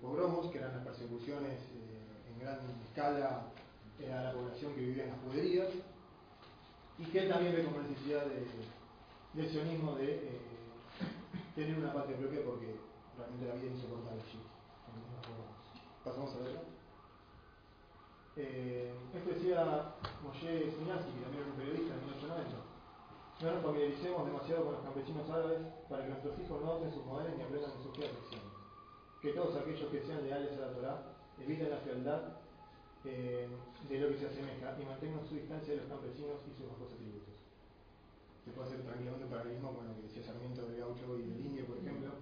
pogromos, 0.00 0.50
que 0.50 0.58
eran 0.58 0.76
las 0.76 0.84
persecuciones 0.84 1.58
eh, 1.58 2.30
en 2.30 2.38
gran 2.38 2.58
escala 2.94 3.42
eh, 3.98 4.12
a 4.12 4.22
la 4.22 4.32
población 4.32 4.72
que 4.72 4.80
vivía 4.80 5.04
en 5.04 5.10
las 5.10 5.20
juderías, 5.26 5.68
y 6.96 7.04
que 7.06 7.18
él 7.18 7.28
también 7.28 7.56
ve 7.56 7.64
como 7.64 7.82
necesidad 7.82 8.22
de, 8.24 9.48
sionismo 9.50 9.96
de 9.96 10.14
eh, 10.14 10.40
tener 11.56 11.76
una 11.76 11.92
patria 11.92 12.16
propia 12.16 12.44
porque 12.46 12.76
realmente 13.18 13.48
la 13.48 13.54
vida 13.54 13.66
es 13.66 13.74
insoportable 13.74 14.22
allí. 14.22 14.38
Pasamos 16.04 16.34
a 16.34 16.38
verlo. 16.38 16.60
Eh, 18.36 18.94
esto 19.12 19.30
decía 19.30 19.90
Moshe 20.22 20.70
Sinaski, 20.70 21.10
que 21.18 21.22
también 21.26 21.42
era 21.42 21.50
un 21.50 21.58
periodista 21.58 21.94
en 21.94 22.00
1890. 22.14 22.62
No 23.42 23.52
nos 23.54 23.62
familiaricemos 23.62 24.26
demasiado 24.26 24.64
con 24.64 24.74
los 24.74 24.84
campesinos 24.84 25.30
árabes 25.30 25.58
para 25.90 26.04
que 26.04 26.10
nuestros 26.10 26.38
hijos 26.38 26.62
no 26.62 26.66
adopten 26.70 26.94
sus 26.94 27.04
modales 27.04 27.34
ni 27.36 27.42
aprendan 27.42 27.74
de 27.74 27.82
sus 27.82 27.90
perfecciones. 27.98 28.54
Que 29.20 29.32
todos 29.34 29.56
aquellos 29.56 29.90
que 29.90 30.06
sean 30.06 30.22
leales 30.22 30.54
a 30.54 30.70
la 30.70 30.72
Torah 30.72 31.02
eviten 31.42 31.70
la 31.70 31.78
fealdad 31.78 32.43
eh, 33.04 33.48
de 33.88 33.98
lo 33.98 34.08
que 34.08 34.18
se 34.18 34.26
asemeja 34.26 34.76
y 34.80 34.84
mantengan 34.84 35.26
su 35.26 35.34
distancia 35.34 35.74
de 35.74 35.80
los 35.80 35.88
campesinos 35.88 36.40
y 36.48 36.56
sus 36.56 36.68
bajos 36.68 36.92
atributos. 36.92 37.36
Se 38.44 38.50
puede 38.52 38.68
hacer 38.68 38.82
tranquilamente 38.82 39.24
un 39.24 39.30
paralelismo 39.30 39.72
con 39.72 39.88
lo 39.88 39.94
que 39.96 40.02
decía 40.02 40.22
Sarmiento 40.22 40.64
del 40.66 40.80
Gaucho 40.80 41.18
y 41.18 41.22
del 41.22 41.40
Indio, 41.40 41.66
por 41.66 41.78
ejemplo. 41.78 42.12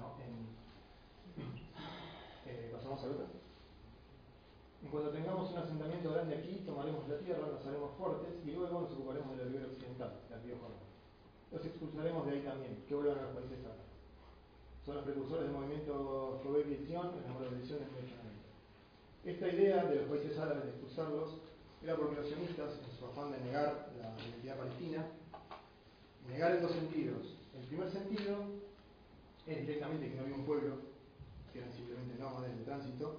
No, 0.00 0.16
en, 0.20 0.48
eh, 2.46 2.70
pasamos 2.72 3.02
al 3.04 3.10
otro. 3.12 3.26
Y 4.82 4.86
cuando 4.88 5.10
tengamos 5.10 5.50
un 5.50 5.58
asentamiento 5.58 6.12
grande 6.12 6.36
aquí, 6.36 6.62
tomaremos 6.66 7.08
la 7.08 7.18
tierra, 7.18 7.48
nos 7.48 7.64
haremos 7.64 7.92
fuertes 7.96 8.36
y 8.44 8.50
luego 8.52 8.80
nos 8.80 8.92
ocuparemos 8.92 9.36
de 9.36 9.44
la 9.44 9.48
ribera 9.48 9.66
occidental, 9.72 10.20
del 10.28 10.42
río 10.42 10.56
Jordán. 10.60 10.84
Los 11.52 11.64
expulsaremos 11.64 12.26
de 12.26 12.32
ahí 12.32 12.42
también, 12.42 12.84
que 12.86 12.94
vuelvan 12.94 13.18
a 13.18 13.22
los 13.22 13.36
países 13.36 13.64
árabes. 13.64 13.88
Son 14.84 14.96
los 14.96 15.04
precursores 15.04 15.44
del 15.44 15.56
movimiento 15.56 16.40
Jovel 16.44 16.68
Edición 16.68 17.12
en 17.16 17.32
la 17.32 17.48
elección 17.48 17.78
de 17.80 17.86
1890. 17.86 18.33
Esta 19.24 19.48
idea 19.48 19.84
de 19.86 19.96
los 19.96 20.08
países 20.08 20.38
árabes 20.38 20.64
de 20.64 20.70
expulsarlos 20.70 21.30
era 21.82 21.96
porque 21.96 22.16
los 22.16 22.28
sionistas, 22.28 22.74
en 22.76 22.98
su 22.98 23.06
afán 23.06 23.32
de 23.32 23.40
negar 23.40 23.88
la 23.98 24.14
identidad 24.22 24.58
palestina, 24.58 25.06
negar 26.28 26.56
en 26.56 26.62
dos 26.62 26.72
sentidos. 26.72 27.34
El 27.54 27.66
primer 27.66 27.90
sentido 27.90 28.36
es 29.46 29.60
directamente 29.66 30.10
que 30.10 30.16
no 30.16 30.22
había 30.22 30.34
un 30.34 30.44
pueblo, 30.44 30.76
que 31.52 31.60
eran 31.60 31.72
simplemente 31.72 32.18
nómades 32.18 32.56
de 32.58 32.64
tránsito, 32.64 33.16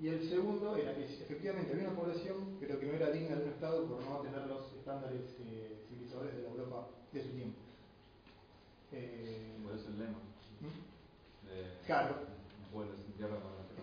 y 0.00 0.08
el 0.08 0.28
segundo 0.30 0.76
era 0.76 0.94
que 0.94 1.04
efectivamente 1.04 1.72
había 1.72 1.88
una 1.88 1.98
población, 1.98 2.56
pero 2.60 2.78
que 2.80 2.86
no 2.86 2.94
era 2.94 3.10
digna 3.10 3.36
de 3.36 3.44
un 3.44 3.50
Estado 3.50 3.84
por 3.86 4.00
no 4.00 4.18
tener 4.20 4.46
los 4.46 4.72
estándares 4.78 5.36
eh, 5.44 5.84
civilizadores 5.88 6.36
de 6.36 6.42
la 6.42 6.48
Europa 6.50 6.88
de 7.12 7.22
su 7.22 7.28
tiempo. 7.30 7.58
Eh, 8.92 9.58
Por 9.62 9.74
eso 9.74 9.88
el 9.88 9.98
lema. 9.98 10.18
¿Mm? 10.62 11.48
De, 11.48 11.84
Claro. 11.86 12.14
Pueblos 12.72 12.96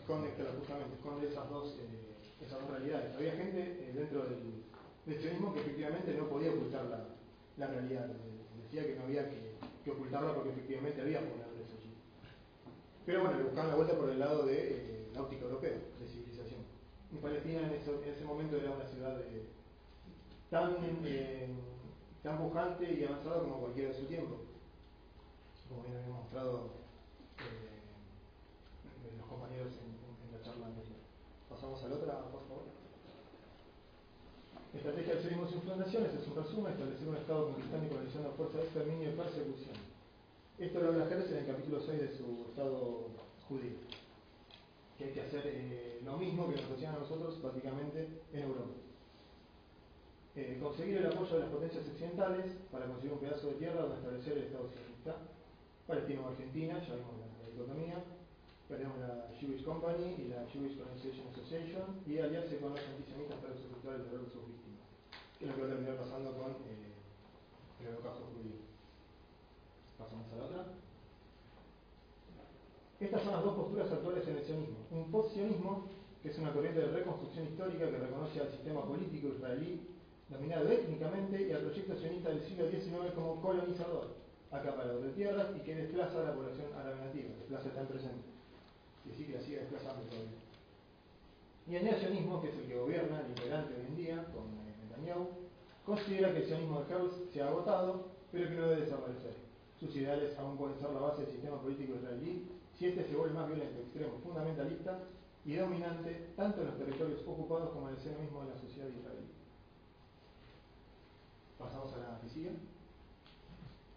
esconde, 0.06 0.34
claro, 0.36 0.54
justamente, 0.60 0.94
esconde 0.94 1.28
esas 1.28 1.50
dos, 1.50 1.80
eh, 1.82 2.46
esas 2.46 2.62
dos 2.62 2.70
realidades. 2.70 3.16
Había 3.16 3.34
gente 3.34 3.60
eh, 3.60 3.92
dentro 3.94 4.22
del, 4.24 4.62
del 5.06 5.18
que 5.20 5.60
efectivamente 5.60 6.14
no 6.14 6.30
podía 6.30 6.52
ocultar 6.52 6.86
la, 6.86 7.06
la 7.58 7.68
realidad. 7.74 8.12
Eh, 8.12 8.36
Decía 8.66 8.86
que 8.88 8.96
no 8.96 9.04
había 9.06 9.30
que, 9.30 9.56
ocultarla 9.92 10.34
porque 10.34 10.50
efectivamente 10.50 11.00
había 11.02 11.20
pobladores 11.20 11.70
allí. 11.78 11.94
Pero 13.06 13.22
bueno, 13.22 13.38
le 13.38 13.44
buscaban 13.44 13.70
la 13.70 13.76
vuelta 13.76 13.96
por 13.96 14.10
el 14.10 14.18
lado 14.20 14.44
de 14.46 14.58
eh, 14.58 15.08
la 15.14 15.22
óptica 15.22 15.46
europea, 15.46 15.70
de 16.00 16.08
civilización. 16.08 16.62
Y 17.12 17.18
Palestina 17.18 17.60
en, 17.62 17.74
en 17.74 18.10
ese 18.10 18.26
momento 18.26 18.58
era 18.58 18.72
una 18.72 18.86
ciudad 18.86 19.22
eh, 19.22 19.46
tan, 20.50 20.76
eh, 21.06 21.48
tan 22.24 22.38
pujante 22.40 22.92
y 22.92 23.06
avanzada 23.06 23.42
como 23.42 23.60
cualquiera 23.60 23.90
de 23.90 23.96
su 23.96 24.06
tiempo. 24.06 24.38
como 25.70 25.84
bien 25.84 25.98
habían 25.98 26.12
mostrado 26.12 26.72
eh, 27.38 29.16
los 29.18 29.28
compañeros 29.28 29.74
en, 29.78 29.94
en, 30.26 30.32
la 30.34 30.42
charla 30.44 30.66
anterior. 30.68 30.98
Pasamos 31.56 31.82
a 31.86 31.88
la 31.88 31.96
otra, 31.96 32.20
por 32.36 32.44
favor. 32.52 32.68
Estrategia 34.76 35.14
del 35.14 35.24
sionismo 35.24 35.48
sin 35.48 35.62
fundaciones 35.62 36.12
es 36.12 36.28
un 36.28 36.36
resumen, 36.36 36.74
establecer 36.74 37.08
un 37.08 37.16
Estado 37.16 37.46
conquistando 37.48 37.86
y 37.86 37.90
colonizando 37.96 38.32
fuerza 38.36 38.58
de 38.58 38.64
exterminio 38.66 39.10
y 39.10 39.16
persecución. 39.16 39.78
Esto 40.60 40.80
lo 40.82 40.88
habla 40.90 41.08
Jerez 41.08 41.32
en 41.32 41.38
el 41.38 41.48
capítulo 41.48 41.80
6 41.80 42.02
de 42.02 42.12
su 42.12 42.52
Estado 42.52 43.08
judío. 43.48 43.80
Que 44.98 45.06
hay 45.06 45.12
que 45.12 45.22
hacer 45.22 45.44
eh, 45.48 46.02
lo 46.04 46.18
mismo 46.18 46.52
que 46.52 46.60
nos 46.60 46.72
hacían 46.72 46.96
a 46.96 47.00
nosotros 47.00 47.36
prácticamente 47.40 48.04
en 48.34 48.42
Europa. 48.44 48.76
Eh, 50.36 50.60
conseguir 50.62 50.98
el 50.98 51.08
apoyo 51.08 51.36
de 51.36 51.40
las 51.40 51.52
potencias 51.56 51.88
occidentales 51.88 52.52
para 52.70 52.86
conseguir 52.88 53.14
un 53.14 53.20
pedazo 53.20 53.48
de 53.48 53.64
tierra 53.64 53.80
donde 53.80 53.96
establecer 53.96 54.34
el 54.34 54.44
Estado 54.44 54.68
sionista. 54.76 55.16
Palestino 55.88 56.26
o 56.26 56.30
Argentina, 56.36 56.84
ya 56.84 56.96
vimos 57.00 57.16
la 57.16 57.48
dicotomía. 57.48 58.04
Tenemos 58.68 58.98
la 58.98 59.30
Jewish 59.40 59.64
Company 59.64 60.16
y 60.18 60.28
la 60.30 60.48
Jewish 60.50 60.78
Colonization 60.78 61.28
Association 61.30 62.02
y 62.08 62.18
aliarse 62.18 62.58
con 62.58 62.72
los 62.72 62.82
antisemitas 62.82 63.38
para 63.38 63.54
el 63.54 64.04
terror 64.04 64.26
de 64.26 64.32
sus 64.32 64.42
víctimas. 64.48 64.90
Que 65.38 65.46
es 65.46 65.52
lo 65.52 65.56
que 65.56 65.62
va 65.62 65.68
a 65.68 65.72
terminar 65.72 65.98
pasando 65.98 66.34
con 66.34 66.52
eh, 66.66 66.98
el 67.82 67.88
holocausto 67.94 68.26
judío. 68.34 68.66
Pasamos 70.00 70.26
a 70.34 70.36
la 70.36 70.44
otra. 70.46 70.66
Estas 73.00 73.22
son 73.22 73.34
las 73.34 73.44
dos 73.44 73.56
posturas 73.56 73.92
actuales 73.92 74.28
en 74.28 74.38
el 74.38 74.44
sionismo. 74.44 74.78
Un 74.90 75.12
post-sionismo, 75.12 75.86
que 76.24 76.30
es 76.30 76.38
una 76.40 76.52
corriente 76.52 76.80
de 76.80 76.88
reconstrucción 76.88 77.46
histórica 77.46 77.86
que 77.86 77.98
reconoce 77.98 78.42
al 78.42 78.50
sistema 78.50 78.84
político 78.84 79.28
israelí 79.28 79.96
dominado 80.28 80.72
étnicamente 80.72 81.48
y 81.48 81.52
al 81.52 81.62
proyecto 81.62 81.96
sionista 81.98 82.30
del 82.30 82.42
siglo 82.42 82.68
XIX 82.68 83.14
como 83.14 83.40
colonizador, 83.42 84.16
acaparador 84.50 85.04
de 85.04 85.12
tierras 85.12 85.48
y 85.56 85.60
que 85.60 85.76
desplaza 85.76 86.20
a 86.22 86.24
la 86.24 86.34
población 86.34 86.66
árabe 86.76 87.06
nativa, 87.06 87.30
desplaza 87.38 87.80
en 87.80 87.88
presente. 87.88 88.35
Así 89.12 89.26
que 89.26 89.40
sigue 89.40 89.60
desplazando 89.60 90.04
todavía. 90.04 90.40
Y 91.68 91.76
el 91.76 91.86
neosionismo, 91.86 92.42
que 92.42 92.50
es 92.50 92.56
el 92.56 92.68
que 92.68 92.78
gobierna 92.78 93.22
el 93.22 93.30
imperante 93.30 93.74
hoy 93.74 93.86
en 93.88 93.96
día, 93.96 94.26
con 94.34 94.44
eh, 94.44 94.76
Netanyahu, 94.84 95.30
considera 95.86 96.32
que 96.32 96.40
el 96.40 96.46
sionismo 96.46 96.82
de 96.82 96.94
Herzl 96.94 97.30
se 97.34 97.42
ha 97.42 97.48
agotado, 97.48 98.06
pero 98.32 98.50
que 98.50 98.56
no 98.56 98.68
debe 98.68 98.82
desaparecer. 98.82 99.34
Sus 99.80 99.96
ideales 99.96 100.38
aún 100.38 100.58
pueden 100.58 100.78
ser 100.80 100.90
la 100.92 101.00
base 101.00 101.24
del 101.24 101.32
sistema 101.32 101.60
político 101.62 101.96
israelí 101.96 102.48
si 102.78 102.88
este 102.88 103.06
se 103.06 103.16
vuelve 103.16 103.36
más 103.36 103.48
violento, 103.48 103.82
extremo, 103.82 104.20
fundamentalista 104.24 105.00
y 105.46 105.56
dominante 105.56 106.34
tanto 106.36 106.62
en 106.62 106.68
los 106.68 106.78
territorios 106.78 107.22
ocupados 107.26 107.70
como 107.70 107.88
en 107.90 107.96
el 107.96 108.02
seno 108.02 108.20
mismo 108.20 108.44
de 108.44 108.50
la 108.50 108.58
sociedad 108.58 108.88
israelí. 108.88 109.30
Pasamos 111.58 111.94
a 111.94 111.98
la 111.98 112.20
que. 112.20 112.75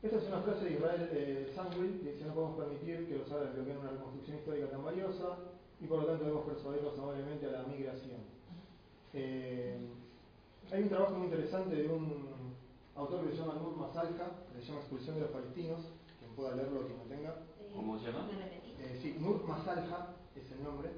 Esta 0.00 0.16
es 0.16 0.28
una 0.28 0.42
frase 0.42 0.64
de 0.64 0.74
Israel 0.74 1.08
eh, 1.10 1.52
Sandwell 1.56 2.00
que 2.00 2.12
dice 2.12 2.24
no 2.24 2.34
podemos 2.34 2.56
permitir 2.56 3.08
que 3.08 3.18
los 3.18 3.32
árabes 3.32 3.54
bloqueen 3.56 3.78
una 3.78 3.90
reconstrucción 3.90 4.38
histórica 4.38 4.70
tan 4.70 4.84
valiosa 4.84 5.38
y 5.80 5.86
por 5.88 5.98
lo 6.02 6.06
tanto 6.06 6.22
debemos 6.24 6.46
persuadirlos 6.46 6.96
amablemente 6.96 7.46
a 7.46 7.50
la 7.50 7.62
migración. 7.64 8.20
Eh, 9.12 9.76
hay 10.70 10.82
un 10.82 10.88
trabajo 10.88 11.14
muy 11.16 11.26
interesante 11.26 11.74
de 11.74 11.88
un 11.88 12.28
autor 12.94 13.24
que 13.24 13.32
se 13.32 13.38
llama 13.38 13.54
Nur 13.54 13.76
Masalka, 13.76 14.30
que 14.54 14.60
se 14.60 14.68
llama 14.68 14.80
Expulsión 14.80 15.16
de 15.16 15.22
los 15.22 15.30
Palestinos, 15.30 15.80
quien 16.20 16.30
pueda 16.36 16.54
leerlo, 16.54 16.86
quien 16.86 16.98
lo 16.98 17.04
tenga. 17.04 17.34
¿Cómo 17.74 17.98
se 17.98 18.06
llama? 18.06 18.28
Eh, 18.78 18.98
sí, 19.02 19.16
Nur 19.18 19.44
Masalha 19.48 20.14
es 20.36 20.52
el 20.52 20.62
nombre. 20.62 20.90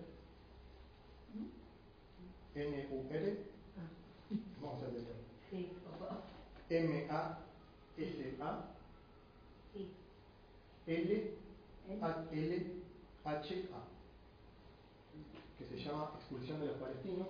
N-U-R. 2.54 3.38
Vamos 4.60 4.82
a 4.82 4.88
leerlo. 4.88 5.14
Sí, 5.50 5.72
por 5.84 6.06
favor. 6.06 6.22
M-A-S-A. 6.68 7.38
Sí. 7.96 8.79
L-L-H-A. 10.86 12.00
Que 15.58 15.64
se 15.64 15.76
llama 15.76 16.12
Expulsión 16.18 16.60
de 16.60 16.66
los 16.66 16.76
Palestinos. 16.76 17.28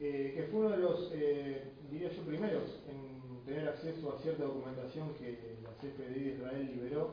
Eh, 0.00 0.32
que 0.34 0.42
fue 0.44 0.60
uno 0.60 0.70
de 0.70 0.78
los, 0.78 1.10
eh, 1.12 1.62
diría 1.90 2.10
yo, 2.10 2.22
primeros 2.22 2.80
en 2.88 3.44
tener 3.44 3.68
acceso 3.68 4.16
a 4.16 4.20
cierta 4.20 4.44
documentación 4.44 5.14
que 5.14 5.58
la 5.62 5.70
CFDI 5.80 6.20
de 6.20 6.34
Israel 6.34 6.70
liberó, 6.74 7.10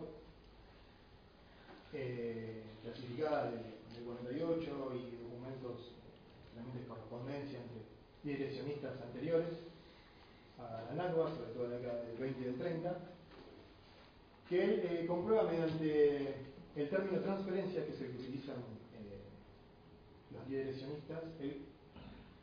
eh, 1.93 2.63
clasificada 2.81 3.51
del, 3.51 3.61
del 3.93 4.03
48 4.05 4.61
y 4.95 5.23
documentos 5.23 5.91
realmente 6.55 6.87
correspondencia 6.87 7.59
entre 7.59 7.81
líderes 8.23 8.53
sionistas 8.53 9.01
anteriores 9.01 9.49
a 10.57 10.85
la 10.89 11.03
NACBA, 11.03 11.29
sobre 11.29 11.51
todo 11.53 11.65
en 11.65 11.71
la 11.71 11.77
década 11.77 12.03
del 12.03 12.17
20 12.17 12.41
y 12.41 12.43
del 12.43 12.57
30, 12.57 12.97
que 14.49 14.63
él 14.63 14.81
eh, 14.83 15.05
comprueba 15.07 15.43
mediante 15.43 16.35
el 16.75 16.89
término 16.89 17.19
transferencia 17.21 17.85
que 17.85 17.93
se 17.93 18.05
utilizan 18.05 18.55
eh, 18.55 19.21
los 20.33 20.49
líderes 20.49 20.77
sionistas, 20.77 21.23
él 21.39 21.61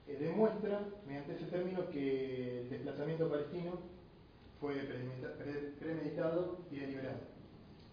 eh, 0.08 0.16
demuestra 0.20 0.86
mediante 1.04 1.34
ese 1.34 1.46
término 1.46 1.90
que 1.90 2.60
el 2.60 2.70
desplazamiento 2.70 3.28
palestino 3.28 3.72
fue 4.60 4.76
premeditado 5.80 6.58
y 6.70 6.76
deliberado, 6.76 7.18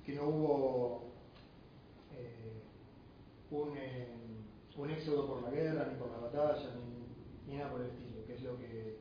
que 0.06 0.14
no 0.14 0.28
hubo 0.28 1.04
eh, 2.16 2.62
un, 3.50 3.76
eh, 3.76 4.08
un, 4.78 4.90
éxodo 4.92 5.28
por 5.28 5.42
la 5.42 5.50
guerra, 5.50 5.88
ni 5.92 6.00
por 6.00 6.12
la 6.12 6.20
batalla, 6.20 6.76
ni, 6.76 7.52
ni, 7.52 7.58
nada 7.58 7.72
por 7.72 7.82
el 7.82 7.88
estilo, 7.88 8.26
que 8.28 8.34
es 8.36 8.44
lo 8.44 8.58
que 8.60 8.98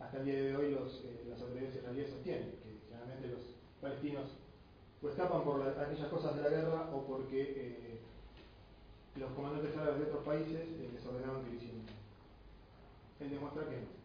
hasta 0.00 0.18
el 0.18 0.24
día 0.24 0.42
de 0.42 0.56
hoy 0.56 0.72
los, 0.72 1.04
las 1.28 1.40
autoridades 1.40 1.76
israelíes 1.76 2.10
sostienen, 2.10 2.50
que 2.62 2.80
generalmente 2.88 3.28
los 3.28 3.54
palestinos 3.80 4.36
o 5.02 5.08
escapan 5.08 5.42
por 5.42 5.58
la, 5.60 5.82
aquellas 5.82 6.08
cosas 6.08 6.36
de 6.36 6.42
la 6.42 6.48
guerra 6.48 6.90
o 6.92 7.02
porque 7.02 7.98
los 9.16 9.30
comandantes 9.32 9.76
árabes 9.76 10.00
de 10.00 10.06
otros 10.06 10.24
países 10.24 10.68
les 10.92 11.06
ordenaban 11.06 11.44
que 11.44 11.50
lo 11.50 11.56
hicieran 11.56 11.98
él 13.20 13.30
demuestra 13.30 13.68
que 13.68 13.76
no. 13.76 13.98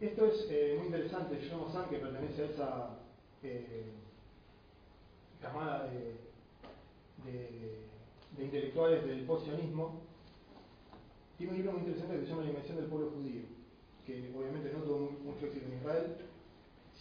Esto 0.00 0.26
es 0.26 0.46
eh, 0.50 0.74
muy 0.78 0.86
interesante. 0.86 1.40
Shlomo 1.40 1.70
San, 1.70 1.88
que 1.88 1.98
pertenece 1.98 2.42
a 2.42 2.46
esa 2.46 2.90
eh, 3.42 3.84
camada 5.40 5.84
de, 5.84 6.16
de, 7.24 7.80
de, 8.36 8.44
intelectuales 8.44 9.06
del 9.06 9.24
posicionismo, 9.24 10.00
tiene 11.38 11.52
un 11.52 11.58
libro 11.58 11.72
muy 11.72 11.80
interesante 11.82 12.16
que 12.16 12.22
se 12.22 12.28
llama 12.28 12.42
La 12.42 12.48
invención 12.48 12.76
del 12.76 12.86
pueblo 12.86 13.10
judío, 13.10 13.42
que 14.06 14.32
obviamente 14.36 14.72
no 14.72 14.80
tuvo 14.80 15.10
mucho 15.22 15.46
éxito 15.46 15.66
en 15.66 15.78
Israel, 15.78 16.16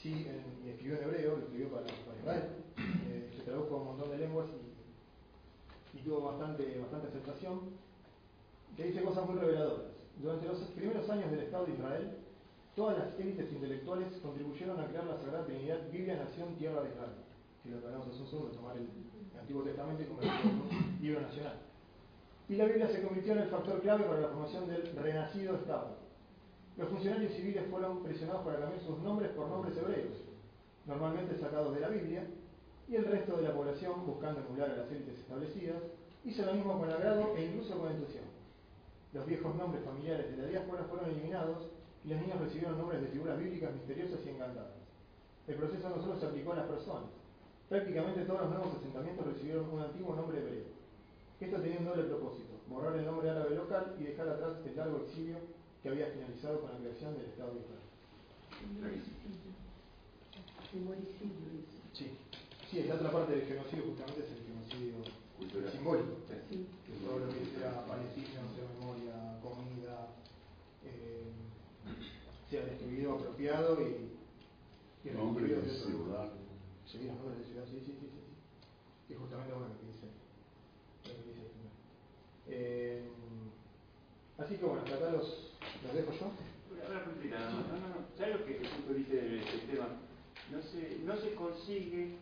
sí 0.06 0.28
escribió 0.70 0.98
en 0.98 1.04
hebreo, 1.04 1.38
lo 1.38 1.44
escribió 1.44 1.70
para, 1.70 1.86
Israel, 1.88 2.44
eh, 2.78 3.34
se 3.36 3.41
tradujo 3.41 3.76
a 3.76 3.78
un 3.80 3.86
montón 3.86 4.12
de 4.12 4.18
lenguas 4.20 4.46
y, 5.94 6.00
tuvo 6.06 6.22
bastante, 6.22 6.78
bastante 6.78 7.08
aceptación 7.08 7.62
que 8.78 8.84
dice 8.84 9.02
cosas 9.02 9.26
muy 9.26 9.39
reveladoras. 9.39 9.88
Durante 10.22 10.46
los 10.46 10.60
primeros 10.76 11.10
años 11.10 11.32
del 11.32 11.39
Estado 11.39 11.65
de 11.65 11.74
Israel, 11.74 12.12
todas 12.76 13.00
las 13.00 13.20
élites 13.20 13.52
intelectuales 13.52 14.13
contribuyeron 14.22 14.80
a 14.80 14.86
crear 14.86 15.06
la 15.06 15.18
Sagrada 15.18 15.46
Trinidad, 15.46 15.80
Biblia, 15.91 16.18
Nación, 16.18 16.56
Tierra 16.58 16.84
de 16.84 16.89
Israel. 16.89 17.12
Que 17.63 17.70
lo 17.72 17.78
hablamos 17.78 18.08
hace 18.08 18.22
un 18.22 18.28
segundo, 18.28 18.52
tomar 18.52 18.78
el, 18.78 18.88
Antiguo 19.39 19.63
Testamento 19.63 20.04
y 20.04 20.06
convertirlo 20.06 20.52
en 20.70 21.02
libro 21.02 21.22
nacional. 21.22 21.58
Y 22.48 22.56
la 22.56 22.65
Biblia 22.65 22.88
se 22.88 23.02
convirtió 23.02 23.34
en 23.34 23.39
el 23.39 23.50
factor 23.50 23.82
clave 23.82 24.04
para 24.04 24.22
la 24.22 24.28
formación 24.28 24.68
del 24.68 24.96
renacido 24.96 25.56
Estado. 25.56 26.05
Los 26.78 26.90
funcionarios 26.90 27.34
civiles 27.34 27.64
fueron 27.70 28.04
presionados 28.04 28.44
para 28.44 28.60
cambiar 28.60 28.82
sus 28.82 29.00
nombres 29.00 29.32
por 29.32 29.48
nombres 29.48 29.78
hebreos, 29.78 30.24
normalmente 30.86 31.38
sacados 31.38 31.74
de 31.74 31.82
la 31.82 31.90
Biblia, 31.90 32.28
y 32.88 32.96
el 32.96 33.06
resto 33.06 33.38
de 33.38 33.44
la 33.44 33.54
población, 33.54 34.06
buscando 34.06 34.42
emular 34.42 34.72
a 34.72 34.76
las 34.78 34.92
élites 34.92 35.20
establecidas, 35.20 35.82
hizo 36.24 36.46
lo 36.46 36.54
mismo 36.54 36.80
con 36.80 36.90
agrado 36.90 37.36
e 37.36 37.46
incluso 37.46 37.78
con 37.78 37.92
entusiasmo 37.92 38.36
los 39.16 39.26
viejos 39.26 39.56
nombres 39.56 39.82
familiares 39.86 40.30
de 40.30 40.44
la 40.44 40.50
diáspora 40.50 40.84
fueron 40.84 41.10
eliminados 41.10 41.68
y 42.04 42.10
los 42.10 42.20
niños 42.20 42.38
recibieron 42.42 42.78
nombres 42.78 43.02
de 43.02 43.08
figuras 43.08 43.40
bíblicas 43.40 43.74
misteriosas 43.74 44.20
y 44.26 44.30
encantadas. 44.30 44.76
El 45.48 45.56
proceso 45.56 45.90
no 45.90 46.02
solo 46.02 46.20
se 46.20 46.26
aplicó 46.26 46.52
a 46.52 46.58
las 46.58 46.68
personas, 46.68 47.10
prácticamente 47.70 48.26
todos 48.26 48.42
los 48.42 48.50
nuevos 48.50 48.76
asentamientos 48.76 49.26
recibieron 49.26 49.72
un 49.72 49.80
antiguo 49.80 50.16
nombre 50.16 50.40
hebreo. 50.40 50.68
Esto 51.40 51.62
tenía 51.62 51.80
un 51.80 51.86
doble 51.86 52.04
propósito, 52.04 52.60
borrar 52.68 52.98
el 52.98 53.06
nombre 53.06 53.30
árabe 53.30 53.56
local 53.56 53.96
y 53.98 54.04
dejar 54.04 54.28
atrás 54.28 54.58
el 54.66 54.76
largo 54.76 54.98
exilio 55.06 55.38
que 55.86 55.89
había 55.91 56.08
finalizado 56.08 56.62
con 56.62 56.71
la 56.74 56.80
creación 56.80 57.13
del 57.13 57.26
Estado 57.30 57.54
de 57.54 57.60
Israel. 57.62 59.04
Sí, 61.93 62.10
sí, 62.71 62.84
la 62.84 62.95
otra 62.95 63.12
parte 63.12 63.36
del 63.36 63.45
genocidio 63.48 63.84
justamente 63.86 64.21
es 64.26 64.32
el 64.34 64.43
genocidio 64.50 64.95
simbólico, 65.71 66.17
sí. 66.50 66.65
que 66.88 66.93
todo 67.06 67.19
lo 67.19 67.28
que 67.30 67.45
sea 67.54 67.86
palestino, 67.86 68.41
sea 68.58 68.65
memoria, 68.80 69.39
comida, 69.45 70.10
eh, 70.84 71.30
sea 72.50 72.65
destruido, 72.65 73.13
apropiado 73.13 73.78
y, 73.82 74.10
y 75.08 75.12
Nombre 75.13 75.45
de 75.45 75.58
otro- 75.60 75.69
ciudad. 75.71 76.30
Sí, 76.89 76.98
los 77.06 77.15
nombres 77.17 77.39
de 77.39 77.45
ciudad, 77.45 77.65
sí, 77.69 77.78
sí, 77.86 77.93
sí, 78.02 78.10
sí. 78.10 79.13
Y 79.13 79.15
justamente 79.15 79.54
bueno 79.54 79.69
lo 79.69 79.80
que 79.80 79.86
dice, 79.86 80.08
lo 81.06 81.13
que 81.13 81.30
dice 81.30 81.41
el 81.45 81.52
primero. 81.54 81.78
Eh, 82.48 83.06
así 84.39 84.56
que 84.58 84.65
bueno, 84.65 84.82
hasta 84.82 84.95
acá 84.95 85.10
los, 85.12 85.52
los 85.84 85.93
dejo 85.93 86.12
yo. 86.12 86.32
Una 86.74 86.89
una 86.91 87.04
preguntita, 87.06 87.39
no, 87.50 87.62
no, 87.62 87.88
no, 87.89 87.95
¿sabes 88.17 88.39
lo 88.39 88.45
que 88.45 88.52
es 88.58 88.62
el 88.62 88.67
punto 88.69 88.91
de 88.93 88.98
vista 89.00 89.15
del 89.15 89.43
sistema 89.48 89.88
no 90.52 90.62
se, 90.62 91.00
no 91.04 91.17
se 91.17 91.25
consigue, 91.36 92.17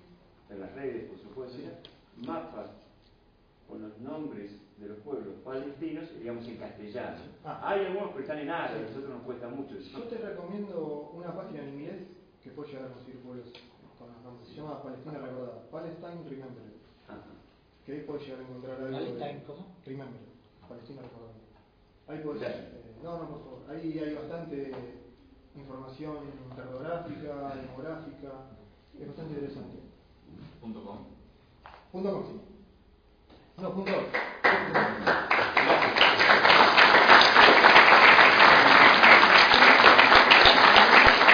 en 0.49 0.59
las 0.59 0.73
redes 0.75 1.09
por 1.09 1.19
supuesto, 1.19 1.57
mapas 2.17 2.69
con 3.67 3.81
los 3.81 3.97
nombres 3.99 4.51
de 4.77 4.87
los 4.89 4.97
pueblos 4.99 5.35
palestinos, 5.43 6.05
digamos 6.19 6.45
en 6.47 6.57
castellano. 6.57 7.17
Ah. 7.45 7.61
Hay 7.63 7.85
algunos 7.85 8.11
que 8.15 8.21
están 8.21 8.39
en 8.39 8.49
árabe, 8.49 8.79
a 8.79 8.81
nosotros 8.89 9.09
nos 9.09 9.21
cuesta 9.23 9.47
mucho. 9.47 9.75
Yo 9.79 10.03
te 10.03 10.17
recomiendo 10.17 11.11
una 11.13 11.33
página 11.35 11.61
en 11.63 11.69
inglés 11.79 12.01
que 12.43 12.49
puede 12.51 12.69
llegar 12.73 12.85
a 12.87 12.93
conseguir 12.93 13.21
pueblos 13.21 13.47
con 13.97 14.11
los 14.11 14.21
nombres. 14.23 14.49
Se 14.49 14.55
llama 14.55 14.83
Palestina 14.83 15.19
Recordada. 15.19 15.69
Palestine 15.71 16.23
Remembered. 16.29 16.73
Ajá. 17.07 17.21
Que 17.85 17.91
ahí 17.93 17.99
puedes 18.01 18.23
llegar 18.23 18.39
a 18.39 18.43
encontrar 18.43 18.75
algo. 18.77 18.87
de- 18.89 18.95
Palestine, 19.19 19.43
¿cómo? 19.47 19.65
Remembered. 19.85 20.27
Palestina 20.67 21.01
Recordada. 21.01 21.33
Ahí. 22.07 22.41
Ya. 22.41 22.49
eh, 22.49 22.95
no, 23.01 23.17
no, 23.19 23.29
por 23.29 23.39
favor. 23.43 23.59
Ahí 23.69 23.97
hay 23.99 24.13
bastante 24.15 24.71
información 25.55 26.17
cartográfica, 26.55 27.55
demográfica 27.55 28.31
es 28.99 29.07
bastante 29.07 29.33
interesante. 29.33 29.77
¿Punto 30.61 30.83
com? 30.83 30.97
Punto 31.91 32.11
com, 32.11 32.23
sí. 32.25 32.41
No, 33.57 33.73
punto. 33.73 33.91